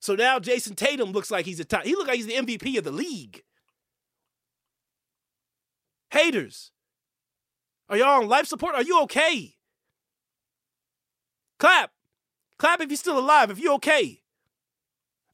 So 0.00 0.14
now 0.14 0.38
Jayson 0.38 0.74
Tatum 0.76 1.12
looks 1.12 1.30
like 1.30 1.44
he's 1.44 1.60
a 1.60 1.64
top. 1.64 1.84
He 1.84 1.94
looks 1.94 2.08
like 2.08 2.16
he's 2.16 2.26
the 2.26 2.34
MVP 2.34 2.78
of 2.78 2.84
the 2.84 2.90
league. 2.90 3.42
Haters, 6.10 6.72
are 7.88 7.96
y'all 7.96 8.22
on 8.22 8.28
life 8.28 8.46
support? 8.46 8.74
Are 8.74 8.82
you 8.82 9.02
okay? 9.02 9.54
Clap. 11.58 11.92
Clap 12.58 12.80
if 12.80 12.90
you're 12.90 12.96
still 12.96 13.18
alive, 13.18 13.50
if 13.50 13.58
you're 13.58 13.74
okay. 13.74 14.22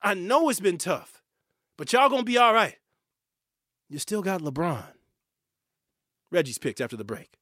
I 0.03 0.15
know 0.15 0.49
it's 0.49 0.61
been 0.61 0.79
tough, 0.79 1.23
but 1.79 1.93
y'all 1.93 2.09
gonna 2.09 2.25
be 2.25 2.37
all 2.37 2.53
right. 2.53 2.77
You 3.89 3.99
still 3.99 4.23
got 4.23 4.43
LeBron. 4.43 4.85
Reggie's 6.31 6.59
picks 6.59 6.81
after 6.81 6.97
the 6.97 7.05
break. 7.05 7.39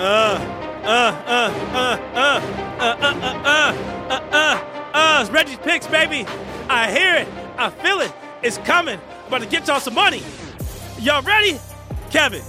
Uh, 0.00 0.57
uh, 0.88 1.22
uh, 1.26 1.52
uh, 1.74 1.98
uh, 2.14 2.40
uh, 2.80 2.80
uh, 2.80 2.96
uh, 3.00 3.38
uh, 3.44 3.74
uh, 4.08 4.20
uh, 4.32 4.90
uh, 4.94 5.18
it's 5.20 5.30
Reggie's 5.30 5.58
picks, 5.58 5.86
baby. 5.86 6.24
I 6.70 6.90
hear 6.90 7.14
it. 7.16 7.28
I 7.58 7.68
feel 7.68 8.00
it. 8.00 8.10
It's 8.42 8.56
coming. 8.58 8.98
About 9.26 9.42
to 9.42 9.46
get 9.46 9.66
y'all 9.66 9.80
some 9.80 9.92
money. 9.92 10.22
Y'all 10.98 11.22
ready? 11.22 11.58
Kevin, 12.10 12.42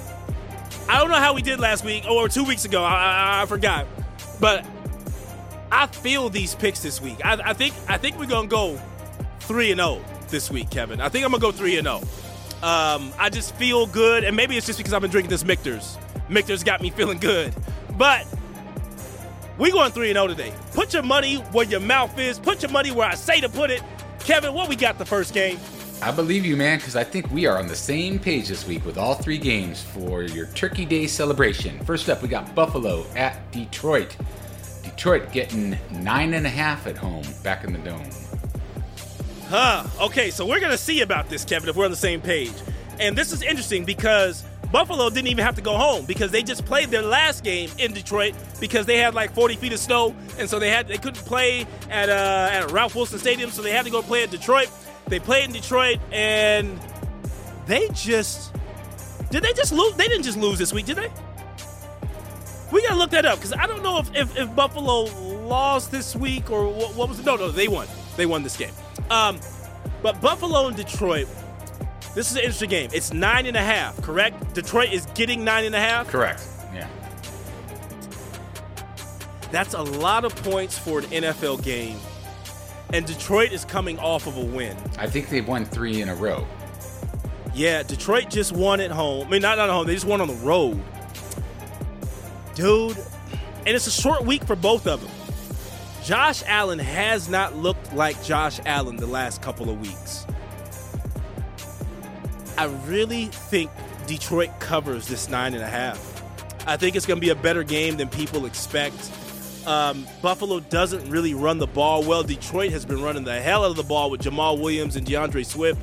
I 0.87 0.99
don't 0.99 1.09
know 1.09 1.17
how 1.17 1.33
we 1.33 1.41
did 1.41 1.59
last 1.59 1.83
week 1.83 2.05
or 2.09 2.29
two 2.29 2.45
weeks 2.45 2.63
ago. 2.63 2.81
I, 2.81 3.39
I, 3.39 3.41
I 3.41 3.45
forgot, 3.45 3.85
but 4.39 4.65
I 5.69 5.87
feel 5.87 6.29
these 6.29 6.55
picks 6.55 6.81
this 6.81 7.01
week. 7.01 7.17
I, 7.25 7.33
I 7.43 7.53
think 7.53 7.73
I 7.89 7.97
think 7.97 8.17
we're 8.17 8.25
gonna 8.25 8.47
go 8.47 8.79
three 9.41 9.71
and 9.71 9.81
zero 9.81 10.01
this 10.29 10.49
week, 10.49 10.69
Kevin. 10.69 11.01
I 11.01 11.09
think 11.09 11.25
I'm 11.25 11.31
gonna 11.31 11.41
go 11.41 11.51
three 11.51 11.77
and 11.77 11.85
zero. 11.85 11.97
Um, 12.63 13.11
I 13.17 13.29
just 13.29 13.53
feel 13.55 13.85
good, 13.85 14.23
and 14.23 14.33
maybe 14.33 14.55
it's 14.55 14.65
just 14.65 14.79
because 14.79 14.93
I've 14.93 15.01
been 15.01 15.11
drinking 15.11 15.29
this 15.29 15.43
Michter's. 15.43 15.97
Michter's 16.29 16.63
got 16.63 16.81
me 16.81 16.89
feeling 16.89 17.17
good, 17.17 17.53
but 17.99 18.25
we 19.59 19.71
going 19.71 19.91
three 19.91 20.09
and 20.09 20.15
zero 20.15 20.27
today. 20.27 20.53
Put 20.73 20.93
your 20.93 21.03
money 21.03 21.35
where 21.51 21.65
your 21.65 21.81
mouth 21.81 22.17
is. 22.17 22.39
Put 22.39 22.63
your 22.63 22.71
money 22.71 22.91
where 22.91 23.07
I 23.07 23.15
say 23.15 23.41
to 23.41 23.49
put 23.49 23.69
it. 23.69 23.83
Kevin, 24.19 24.53
what 24.53 24.69
we 24.69 24.77
got 24.77 24.97
the 24.97 25.05
first 25.05 25.33
game? 25.33 25.59
I 26.01 26.11
believe 26.11 26.45
you, 26.45 26.55
man, 26.55 26.77
because 26.79 26.95
I 26.95 27.03
think 27.03 27.29
we 27.29 27.45
are 27.45 27.57
on 27.57 27.67
the 27.67 27.75
same 27.75 28.17
page 28.17 28.47
this 28.47 28.65
week 28.65 28.85
with 28.85 28.97
all 28.97 29.15
three 29.15 29.37
games 29.37 29.83
for 29.83 30.23
your 30.23 30.45
Turkey 30.47 30.85
Day 30.85 31.07
celebration. 31.07 31.77
First 31.83 32.09
up, 32.09 32.21
we 32.21 32.29
got 32.29 32.55
Buffalo 32.55 33.05
at 33.17 33.51
Detroit. 33.51 34.15
Detroit 34.81 35.33
getting 35.33 35.77
nine 35.91 36.35
and 36.35 36.45
a 36.47 36.49
half 36.49 36.87
at 36.87 36.95
home, 36.95 37.25
back 37.43 37.65
in 37.65 37.73
the 37.73 37.79
dome. 37.79 38.09
Huh. 39.49 39.85
Okay, 39.99 40.31
so 40.31 40.45
we're 40.45 40.61
gonna 40.61 40.77
see 40.77 41.01
about 41.01 41.27
this, 41.27 41.43
Kevin, 41.43 41.67
if 41.67 41.75
we're 41.75 41.83
on 41.83 41.91
the 41.91 41.97
same 41.97 42.21
page. 42.21 42.53
And 42.97 43.17
this 43.17 43.33
is 43.33 43.41
interesting 43.41 43.83
because 43.83 44.45
Buffalo 44.71 45.09
didn't 45.09 45.29
even 45.29 45.43
have 45.43 45.55
to 45.55 45.61
go 45.61 45.75
home 45.75 46.05
because 46.05 46.31
they 46.31 46.43
just 46.43 46.65
played 46.65 46.89
their 46.89 47.01
last 47.01 47.43
game 47.43 47.71
in 47.77 47.91
Detroit 47.93 48.35
because 48.59 48.85
they 48.85 48.97
had 48.97 49.15
like 49.15 49.33
40 49.33 49.55
feet 49.55 49.73
of 49.73 49.79
snow, 49.79 50.15
and 50.37 50.49
so 50.49 50.59
they 50.59 50.69
had 50.69 50.87
they 50.87 50.97
couldn't 50.97 51.25
play 51.25 51.65
at 51.89 52.09
uh, 52.09 52.49
at 52.51 52.71
Ralph 52.71 52.95
Wilson 52.95 53.19
Stadium, 53.19 53.49
so 53.49 53.61
they 53.61 53.71
had 53.71 53.85
to 53.85 53.91
go 53.91 54.01
play 54.01 54.23
at 54.23 54.31
Detroit. 54.31 54.69
They 55.07 55.19
played 55.19 55.45
in 55.45 55.51
Detroit, 55.51 55.99
and 56.11 56.79
they 57.65 57.87
just 57.93 58.53
did 59.31 59.43
they 59.43 59.53
just 59.53 59.71
lose? 59.71 59.95
They 59.95 60.07
didn't 60.07 60.23
just 60.23 60.37
lose 60.37 60.57
this 60.57 60.73
week, 60.73 60.85
did 60.85 60.97
they? 60.97 61.09
We 62.71 62.83
gotta 62.83 62.95
look 62.95 63.11
that 63.11 63.25
up 63.25 63.39
because 63.39 63.53
I 63.53 63.65
don't 63.65 63.81
know 63.81 63.97
if, 63.97 64.15
if, 64.15 64.37
if 64.37 64.55
Buffalo 64.55 65.05
lost 65.47 65.91
this 65.91 66.15
week 66.15 66.51
or 66.51 66.67
what, 66.71 66.95
what, 66.95 67.09
was 67.09 67.19
it? 67.19 67.25
No, 67.25 67.35
no, 67.35 67.49
they 67.49 67.67
won. 67.67 67.87
They 68.15 68.27
won 68.27 68.43
this 68.43 68.55
game. 68.55 68.73
Um, 69.09 69.39
but 70.03 70.21
Buffalo 70.21 70.67
and 70.67 70.77
Detroit, 70.77 71.27
this 72.15 72.31
is 72.31 72.37
an 72.37 72.43
interesting 72.43 72.69
game. 72.69 72.89
It's 72.93 73.13
nine 73.13 73.45
and 73.45 73.57
a 73.57 73.61
half, 73.61 74.01
correct? 74.01 74.53
Detroit 74.53 74.91
is 74.91 75.05
getting 75.15 75.43
nine 75.43 75.65
and 75.65 75.75
a 75.75 75.79
half. 75.79 76.07
Correct. 76.07 76.45
Yeah. 76.73 76.87
That's 79.51 79.73
a 79.73 79.81
lot 79.81 80.25
of 80.25 80.35
points 80.43 80.77
for 80.77 80.99
an 80.99 81.05
NFL 81.05 81.63
game 81.63 81.97
and 82.93 83.05
Detroit 83.05 83.51
is 83.51 83.65
coming 83.65 83.99
off 83.99 84.27
of 84.27 84.37
a 84.37 84.43
win. 84.43 84.75
I 84.97 85.07
think 85.07 85.29
they've 85.29 85.47
won 85.47 85.65
three 85.65 86.01
in 86.01 86.09
a 86.09 86.15
row. 86.15 86.45
Yeah, 87.53 87.83
Detroit 87.83 88.29
just 88.29 88.51
won 88.51 88.79
at 88.79 88.91
home. 88.91 89.27
I 89.27 89.31
mean, 89.31 89.41
not, 89.41 89.57
not 89.57 89.69
at 89.69 89.73
home, 89.73 89.87
they 89.87 89.93
just 89.93 90.05
won 90.05 90.21
on 90.21 90.27
the 90.27 90.33
road. 90.35 90.81
Dude, 92.55 92.97
and 93.65 93.69
it's 93.69 93.87
a 93.87 93.91
short 93.91 94.25
week 94.25 94.43
for 94.45 94.55
both 94.55 94.87
of 94.87 95.01
them. 95.01 95.11
Josh 96.03 96.43
Allen 96.47 96.79
has 96.79 97.29
not 97.29 97.55
looked 97.55 97.93
like 97.93 98.21
Josh 98.23 98.59
Allen 98.65 98.95
the 98.95 99.05
last 99.05 99.41
couple 99.41 99.69
of 99.69 99.79
weeks. 99.79 100.25
I 102.59 102.65
really 102.87 103.27
think 103.27 103.71
Detroit 104.05 104.49
covers 104.59 105.07
this 105.07 105.29
nine 105.29 105.53
and 105.53 105.63
a 105.63 105.67
half. 105.67 105.97
I 106.67 106.75
think 106.75 106.97
it's 106.97 107.05
going 107.05 107.15
to 107.15 107.25
be 107.25 107.29
a 107.29 107.35
better 107.35 107.63
game 107.63 107.95
than 107.95 108.09
people 108.09 108.45
expect. 108.45 108.97
Um, 109.65 110.05
Buffalo 110.21 110.59
doesn't 110.59 111.09
really 111.09 111.33
run 111.33 111.59
the 111.59 111.67
ball 111.67 112.03
well. 112.03 112.21
Detroit 112.21 112.73
has 112.73 112.85
been 112.85 113.01
running 113.01 113.23
the 113.23 113.39
hell 113.39 113.63
out 113.63 113.71
of 113.71 113.77
the 113.77 113.83
ball 113.83 114.11
with 114.11 114.23
Jamaal 114.23 114.59
Williams 114.59 114.97
and 114.97 115.07
D'Andre 115.07 115.43
Swift, 115.43 115.79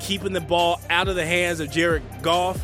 keeping 0.00 0.32
the 0.32 0.40
ball 0.40 0.80
out 0.90 1.06
of 1.06 1.14
the 1.14 1.24
hands 1.24 1.60
of 1.60 1.70
Jared 1.70 2.02
Goff. 2.22 2.60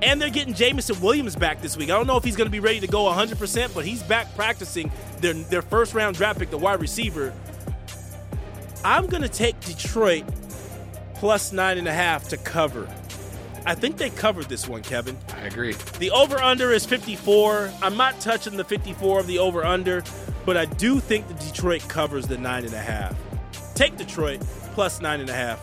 And 0.00 0.18
they're 0.18 0.30
getting 0.30 0.54
Jameson 0.54 0.98
Williams 1.02 1.36
back 1.36 1.60
this 1.60 1.76
week. 1.76 1.90
I 1.90 1.98
don't 1.98 2.06
know 2.06 2.16
if 2.16 2.24
he's 2.24 2.34
going 2.34 2.46
to 2.46 2.50
be 2.50 2.60
ready 2.60 2.80
to 2.80 2.86
go 2.86 3.04
100%, 3.12 3.74
but 3.74 3.84
he's 3.84 4.02
back 4.04 4.34
practicing 4.34 4.90
their, 5.20 5.34
their 5.34 5.60
first 5.60 5.92
round 5.92 6.16
draft 6.16 6.38
pick, 6.38 6.48
the 6.48 6.56
wide 6.56 6.80
receiver. 6.80 7.34
I'm 8.82 9.06
going 9.06 9.22
to 9.22 9.28
take 9.28 9.60
Detroit 9.60 10.24
plus 11.20 11.52
nine 11.52 11.76
and 11.76 11.86
a 11.86 11.92
half 11.92 12.30
to 12.30 12.38
cover. 12.38 12.88
I 13.66 13.74
think 13.74 13.98
they 13.98 14.08
covered 14.08 14.46
this 14.46 14.66
one, 14.66 14.80
Kevin. 14.80 15.18
I 15.34 15.42
agree. 15.42 15.74
The 15.98 16.10
over 16.12 16.38
under 16.38 16.72
is 16.72 16.86
54. 16.86 17.70
I'm 17.82 17.98
not 17.98 18.18
touching 18.20 18.56
the 18.56 18.64
54 18.64 19.20
of 19.20 19.26
the 19.26 19.38
over 19.38 19.62
under, 19.62 20.02
but 20.46 20.56
I 20.56 20.64
do 20.64 20.98
think 20.98 21.28
the 21.28 21.34
Detroit 21.34 21.86
covers 21.88 22.26
the 22.26 22.38
nine 22.38 22.64
and 22.64 22.72
a 22.72 22.80
half. 22.80 23.14
Take 23.74 23.98
Detroit 23.98 24.40
plus 24.72 25.02
nine 25.02 25.20
and 25.20 25.28
a 25.28 25.34
half. 25.34 25.60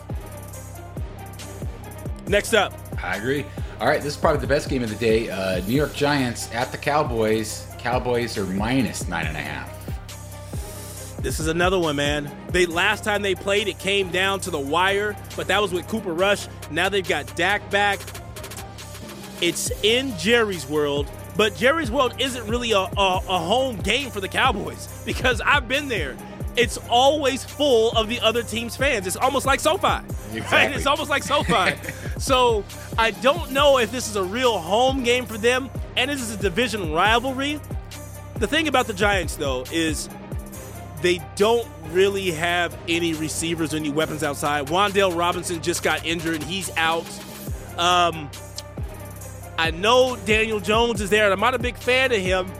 Next 2.28 2.54
up, 2.54 2.72
I 3.02 3.16
agree. 3.16 3.44
All 3.80 3.88
right, 3.88 4.00
this 4.00 4.14
is 4.14 4.20
probably 4.20 4.40
the 4.40 4.46
best 4.46 4.68
game 4.68 4.84
of 4.84 4.90
the 4.90 4.96
day. 4.96 5.28
Uh, 5.28 5.60
New 5.66 5.74
York 5.74 5.92
Giants 5.92 6.54
at 6.54 6.70
the 6.70 6.78
Cowboys. 6.78 7.66
Cowboys 7.78 8.38
are 8.38 8.46
minus 8.46 9.08
nine 9.08 9.26
and 9.26 9.36
a 9.36 9.40
half. 9.40 9.77
This 11.20 11.40
is 11.40 11.48
another 11.48 11.78
one, 11.78 11.96
man. 11.96 12.30
They 12.50 12.66
last 12.66 13.02
time 13.02 13.22
they 13.22 13.34
played, 13.34 13.66
it 13.66 13.78
came 13.78 14.10
down 14.10 14.40
to 14.40 14.50
the 14.50 14.58
wire, 14.58 15.16
but 15.36 15.48
that 15.48 15.60
was 15.60 15.72
with 15.72 15.88
Cooper 15.88 16.12
Rush. 16.12 16.46
Now 16.70 16.88
they've 16.88 17.06
got 17.06 17.34
Dak 17.34 17.68
back. 17.70 17.98
It's 19.40 19.70
in 19.82 20.16
Jerry's 20.16 20.68
world, 20.68 21.10
but 21.36 21.56
Jerry's 21.56 21.90
world 21.90 22.14
isn't 22.18 22.46
really 22.46 22.72
a, 22.72 22.78
a, 22.78 22.88
a 22.96 23.38
home 23.38 23.76
game 23.78 24.10
for 24.10 24.20
the 24.20 24.28
Cowboys 24.28 25.02
because 25.06 25.40
I've 25.40 25.66
been 25.68 25.88
there. 25.88 26.16
It's 26.56 26.76
always 26.88 27.44
full 27.44 27.92
of 27.92 28.08
the 28.08 28.20
other 28.20 28.42
team's 28.42 28.76
fans. 28.76 29.06
It's 29.06 29.16
almost 29.16 29.46
like 29.46 29.60
SoFi. 29.60 30.04
Exactly. 30.28 30.58
Right? 30.58 30.76
It's 30.76 30.84
almost 30.84 31.08
like 31.08 31.22
SoFi. 31.22 31.74
so 32.18 32.62
I 32.98 33.12
don't 33.12 33.50
know 33.50 33.78
if 33.78 33.90
this 33.90 34.08
is 34.10 34.16
a 34.16 34.22
real 34.22 34.58
home 34.58 35.02
game 35.02 35.24
for 35.24 35.38
them, 35.38 35.70
and 35.96 36.10
this 36.10 36.20
is 36.20 36.34
a 36.34 36.36
division 36.36 36.92
rivalry. 36.92 37.58
The 38.34 38.46
thing 38.46 38.68
about 38.68 38.86
the 38.86 38.92
Giants, 38.92 39.36
though, 39.36 39.64
is 39.72 40.10
they 41.02 41.20
don't 41.36 41.66
really 41.90 42.30
have 42.30 42.76
any 42.88 43.14
receivers 43.14 43.72
or 43.72 43.76
any 43.76 43.90
weapons 43.90 44.22
outside. 44.22 44.66
Wan'Dale 44.66 45.16
Robinson 45.16 45.62
just 45.62 45.82
got 45.82 46.04
injured 46.04 46.36
and 46.36 46.44
he's 46.44 46.70
out. 46.76 47.06
Um, 47.78 48.30
I 49.58 49.70
know 49.72 50.16
Daniel 50.24 50.60
Jones 50.60 51.00
is 51.00 51.10
there, 51.10 51.24
and 51.24 51.32
I'm 51.32 51.40
not 51.40 51.54
a 51.54 51.58
big 51.58 51.76
fan 51.76 52.12
of 52.12 52.18
him, 52.18 52.50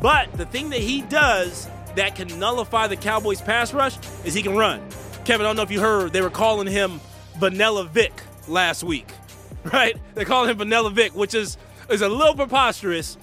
but 0.00 0.32
the 0.34 0.46
thing 0.46 0.70
that 0.70 0.80
he 0.80 1.02
does 1.02 1.68
that 1.94 2.16
can 2.16 2.38
nullify 2.38 2.86
the 2.86 2.96
Cowboys' 2.96 3.40
pass 3.40 3.72
rush 3.72 3.96
is 4.24 4.34
he 4.34 4.42
can 4.42 4.56
run. 4.56 4.80
Kevin, 5.24 5.46
I 5.46 5.50
don't 5.50 5.56
know 5.56 5.62
if 5.62 5.70
you 5.70 5.80
heard, 5.80 6.12
they 6.12 6.20
were 6.20 6.30
calling 6.30 6.66
him 6.66 7.00
Vanilla 7.38 7.84
Vic 7.84 8.12
last 8.46 8.82
week, 8.82 9.08
right? 9.72 9.96
They 10.14 10.24
called 10.24 10.48
him 10.48 10.58
Vanilla 10.58 10.90
Vic, 10.90 11.14
which 11.14 11.34
is, 11.34 11.58
is 11.90 12.02
a 12.02 12.08
little 12.08 12.34
preposterous, 12.34 13.18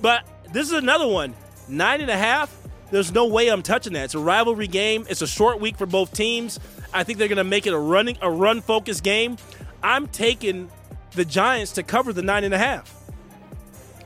but 0.00 0.26
this 0.52 0.66
is 0.66 0.72
another 0.72 1.06
one. 1.06 1.34
Nine 1.68 2.00
and 2.00 2.10
a 2.10 2.16
half, 2.16 2.54
there's 2.90 3.12
no 3.12 3.26
way 3.26 3.48
I'm 3.48 3.62
touching 3.62 3.92
that. 3.94 4.04
It's 4.04 4.14
a 4.14 4.18
rivalry 4.18 4.68
game. 4.68 5.06
It's 5.08 5.22
a 5.22 5.26
short 5.26 5.60
week 5.60 5.76
for 5.76 5.86
both 5.86 6.12
teams. 6.12 6.60
I 6.92 7.04
think 7.04 7.18
they're 7.18 7.28
going 7.28 7.36
to 7.36 7.44
make 7.44 7.66
it 7.66 7.72
a 7.72 7.78
running, 7.78 8.16
a 8.22 8.30
run 8.30 8.60
focused 8.60 9.02
game. 9.02 9.36
I'm 9.82 10.06
taking 10.08 10.70
the 11.12 11.24
Giants 11.24 11.72
to 11.72 11.82
cover 11.82 12.12
the 12.12 12.22
nine 12.22 12.44
and 12.44 12.54
a 12.54 12.58
half. 12.58 12.94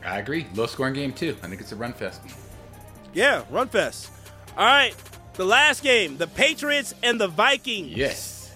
I 0.05 0.19
agree. 0.19 0.47
Low 0.55 0.65
scoring 0.65 0.93
game 0.93 1.13
too. 1.13 1.37
I 1.43 1.47
think 1.47 1.61
it's 1.61 1.71
a 1.71 1.75
run 1.75 1.93
fest. 1.93 2.21
Yeah, 3.13 3.43
run 3.49 3.67
fest. 3.67 4.09
All 4.57 4.65
right, 4.65 4.95
the 5.35 5.45
last 5.45 5.83
game, 5.83 6.17
the 6.17 6.27
Patriots 6.27 6.93
and 7.03 7.19
the 7.19 7.27
Vikings. 7.27 7.95
Yes. 7.95 8.51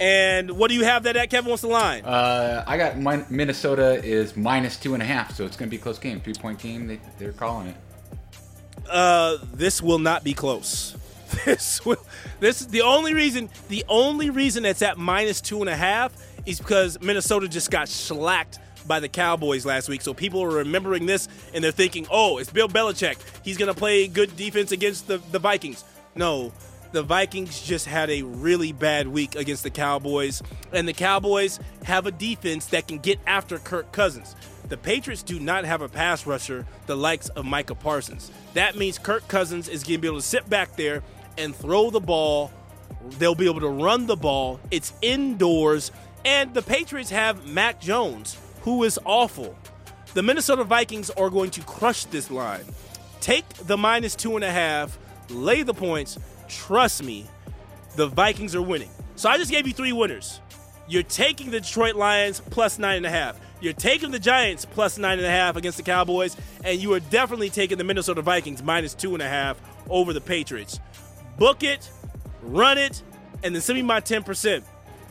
And 0.00 0.52
what 0.52 0.68
do 0.68 0.74
you 0.74 0.84
have 0.84 1.02
that 1.02 1.16
at? 1.16 1.28
Kevin 1.28 1.48
wants 1.50 1.60
the 1.60 1.68
line. 1.68 2.04
Uh, 2.04 2.64
I 2.66 2.78
got 2.78 2.96
min- 2.96 3.26
Minnesota 3.28 4.02
is 4.02 4.34
minus 4.34 4.78
two 4.78 4.94
and 4.94 5.02
a 5.02 5.06
half, 5.06 5.34
so 5.34 5.44
it's 5.44 5.56
going 5.56 5.68
to 5.68 5.70
be 5.70 5.78
a 5.78 5.82
close 5.82 5.98
game. 5.98 6.20
Three 6.20 6.32
point 6.32 6.58
game. 6.58 6.86
They, 6.86 7.00
they're 7.18 7.32
calling 7.32 7.66
it. 7.68 7.76
Uh, 8.90 9.38
this 9.52 9.80
will 9.80 9.98
not 9.98 10.24
be 10.24 10.34
close. 10.34 10.96
This 11.44 11.84
will. 11.84 12.04
This 12.40 12.60
is 12.60 12.66
the 12.66 12.82
only 12.82 13.14
reason. 13.14 13.48
The 13.68 13.84
only 13.88 14.30
reason 14.30 14.64
it's 14.64 14.82
at 14.82 14.98
minus 14.98 15.40
two 15.40 15.60
and 15.60 15.68
a 15.68 15.76
half 15.76 16.12
is 16.44 16.58
because 16.58 17.00
Minnesota 17.00 17.46
just 17.46 17.70
got 17.70 17.88
slacked 17.88 18.58
by 18.86 18.98
the 18.98 19.08
Cowboys 19.08 19.64
last 19.64 19.88
week. 19.88 20.02
So 20.02 20.12
people 20.12 20.42
are 20.42 20.48
remembering 20.48 21.06
this 21.06 21.28
and 21.54 21.62
they're 21.62 21.70
thinking, 21.70 22.06
"Oh, 22.10 22.38
it's 22.38 22.50
Bill 22.50 22.68
Belichick. 22.68 23.16
He's 23.44 23.56
going 23.56 23.72
to 23.72 23.78
play 23.78 24.08
good 24.08 24.36
defense 24.36 24.72
against 24.72 25.06
the 25.06 25.18
the 25.30 25.38
Vikings." 25.38 25.84
No, 26.16 26.52
the 26.92 27.02
Vikings 27.02 27.62
just 27.62 27.86
had 27.86 28.10
a 28.10 28.22
really 28.22 28.72
bad 28.72 29.08
week 29.08 29.36
against 29.36 29.62
the 29.62 29.70
Cowboys, 29.70 30.42
and 30.72 30.88
the 30.88 30.92
Cowboys 30.92 31.60
have 31.84 32.06
a 32.06 32.10
defense 32.10 32.66
that 32.66 32.88
can 32.88 32.98
get 32.98 33.18
after 33.26 33.58
Kirk 33.58 33.92
Cousins. 33.92 34.34
The 34.68 34.76
Patriots 34.76 35.22
do 35.22 35.40
not 35.40 35.64
have 35.64 35.82
a 35.82 35.88
pass 35.88 36.26
rusher 36.26 36.66
the 36.86 36.96
likes 36.96 37.28
of 37.30 37.44
Micah 37.44 37.74
Parsons. 37.74 38.30
That 38.54 38.76
means 38.76 38.98
Kirk 38.98 39.26
Cousins 39.28 39.68
is 39.68 39.82
going 39.82 39.98
to 39.98 40.00
be 40.00 40.08
able 40.08 40.18
to 40.18 40.26
sit 40.26 40.48
back 40.48 40.76
there 40.76 41.02
and 41.38 41.54
throw 41.54 41.90
the 41.90 42.00
ball. 42.00 42.52
They'll 43.18 43.34
be 43.34 43.46
able 43.46 43.60
to 43.60 43.68
run 43.68 44.06
the 44.06 44.16
ball. 44.16 44.60
It's 44.70 44.92
indoors, 45.02 45.90
and 46.24 46.54
the 46.54 46.62
Patriots 46.62 47.10
have 47.10 47.46
Mac 47.46 47.80
Jones, 47.80 48.36
who 48.62 48.84
is 48.84 48.98
awful. 49.04 49.56
The 50.14 50.22
Minnesota 50.22 50.64
Vikings 50.64 51.10
are 51.10 51.30
going 51.30 51.50
to 51.52 51.60
crush 51.62 52.04
this 52.06 52.30
line. 52.30 52.64
Take 53.20 53.48
the 53.54 53.76
minus 53.76 54.14
two 54.14 54.34
and 54.36 54.44
a 54.44 54.50
half, 54.50 54.98
lay 55.28 55.62
the 55.62 55.74
points. 55.74 56.18
Trust 56.50 57.02
me, 57.02 57.26
the 57.96 58.08
Vikings 58.08 58.54
are 58.54 58.62
winning. 58.62 58.90
So 59.14 59.28
I 59.28 59.38
just 59.38 59.50
gave 59.50 59.66
you 59.66 59.72
three 59.72 59.92
winners. 59.92 60.40
You're 60.88 61.04
taking 61.04 61.50
the 61.50 61.60
Detroit 61.60 61.94
Lions 61.94 62.40
plus 62.40 62.78
nine 62.78 62.96
and 62.96 63.06
a 63.06 63.10
half. 63.10 63.38
You're 63.60 63.72
taking 63.72 64.10
the 64.10 64.18
Giants 64.18 64.64
plus 64.64 64.98
nine 64.98 65.18
and 65.18 65.26
a 65.26 65.30
half 65.30 65.56
against 65.56 65.76
the 65.76 65.84
Cowboys, 65.84 66.36
and 66.64 66.80
you 66.80 66.92
are 66.94 67.00
definitely 67.00 67.50
taking 67.50 67.78
the 67.78 67.84
Minnesota 67.84 68.22
Vikings 68.22 68.62
minus 68.62 68.94
two 68.94 69.14
and 69.14 69.22
a 69.22 69.28
half 69.28 69.60
over 69.88 70.12
the 70.12 70.20
Patriots. 70.20 70.80
Book 71.38 71.62
it, 71.62 71.88
run 72.42 72.78
it, 72.78 73.02
and 73.44 73.54
then 73.54 73.62
send 73.62 73.76
me 73.76 73.82
my 73.82 74.00
10%. 74.00 74.64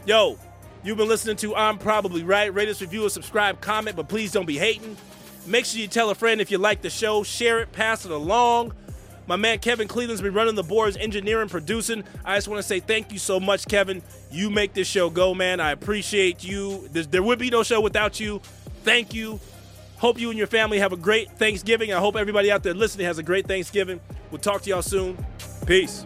Yo, 0.06 0.38
you've 0.84 0.98
been 0.98 1.08
listening 1.08 1.38
to 1.38 1.56
I'm 1.56 1.78
Probably 1.78 2.24
Right. 2.24 2.54
Rate 2.54 2.68
us, 2.68 2.82
review 2.82 3.06
us, 3.06 3.14
subscribe, 3.14 3.62
comment, 3.62 3.96
but 3.96 4.10
please 4.10 4.32
don't 4.32 4.46
be 4.48 4.58
hating. 4.58 4.98
Make 5.46 5.66
sure 5.66 5.80
you 5.80 5.88
tell 5.88 6.10
a 6.10 6.16
friend 6.16 6.42
if 6.42 6.52
you 6.52 6.58
like 6.58 6.82
the 6.82 6.90
show, 6.90 7.24
share 7.24 7.60
it, 7.60 7.72
pass 7.72 8.04
it 8.06 8.12
along. 8.12 8.74
My 9.30 9.36
man 9.36 9.60
Kevin 9.60 9.88
Cleveland's 9.88 10.24
been 10.24 10.34
running 10.34 10.56
the 10.56 10.64
boards, 10.64 10.98
engineering, 10.98 11.50
producing. 11.50 12.04
I 12.26 12.36
just 12.38 12.48
want 12.48 12.58
to 12.58 12.68
say 12.68 12.80
thank 12.80 13.14
you 13.14 13.20
so 13.20 13.40
much, 13.40 13.68
Kevin. 13.68 14.02
You 14.32 14.50
make 14.50 14.74
this 14.74 14.88
show 14.88 15.12
go, 15.12 15.36
man. 15.36 15.60
I 15.60 15.70
appreciate 15.70 16.44
you. 16.44 16.90
There's, 16.92 17.06
there 17.06 17.22
would 17.22 17.38
be 17.38 17.52
no 17.52 17.62
show 17.62 17.80
without 17.80 18.20
you. 18.20 18.40
Thank 18.84 19.14
you. 19.14 19.40
Hope 19.98 20.20
you 20.20 20.30
and 20.30 20.38
your 20.38 20.48
family 20.48 20.80
have 20.80 20.94
a 20.94 20.98
great 20.98 21.30
Thanksgiving. 21.38 21.94
I 21.94 22.00
hope 22.00 22.16
everybody 22.16 22.52
out 22.52 22.64
there 22.64 22.74
listening 22.74 23.06
has 23.06 23.20
a 23.20 23.24
great 23.24 23.48
Thanksgiving. 23.48 24.00
We'll 24.32 24.42
talk 24.42 24.64
to 24.64 24.70
y'all 24.72 24.82
soon. 24.82 25.16
Peace. 25.68 26.04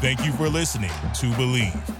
Thank 0.00 0.24
you 0.24 0.32
for 0.32 0.48
listening 0.48 0.88
to 0.88 1.26
Bleav. 1.32 1.99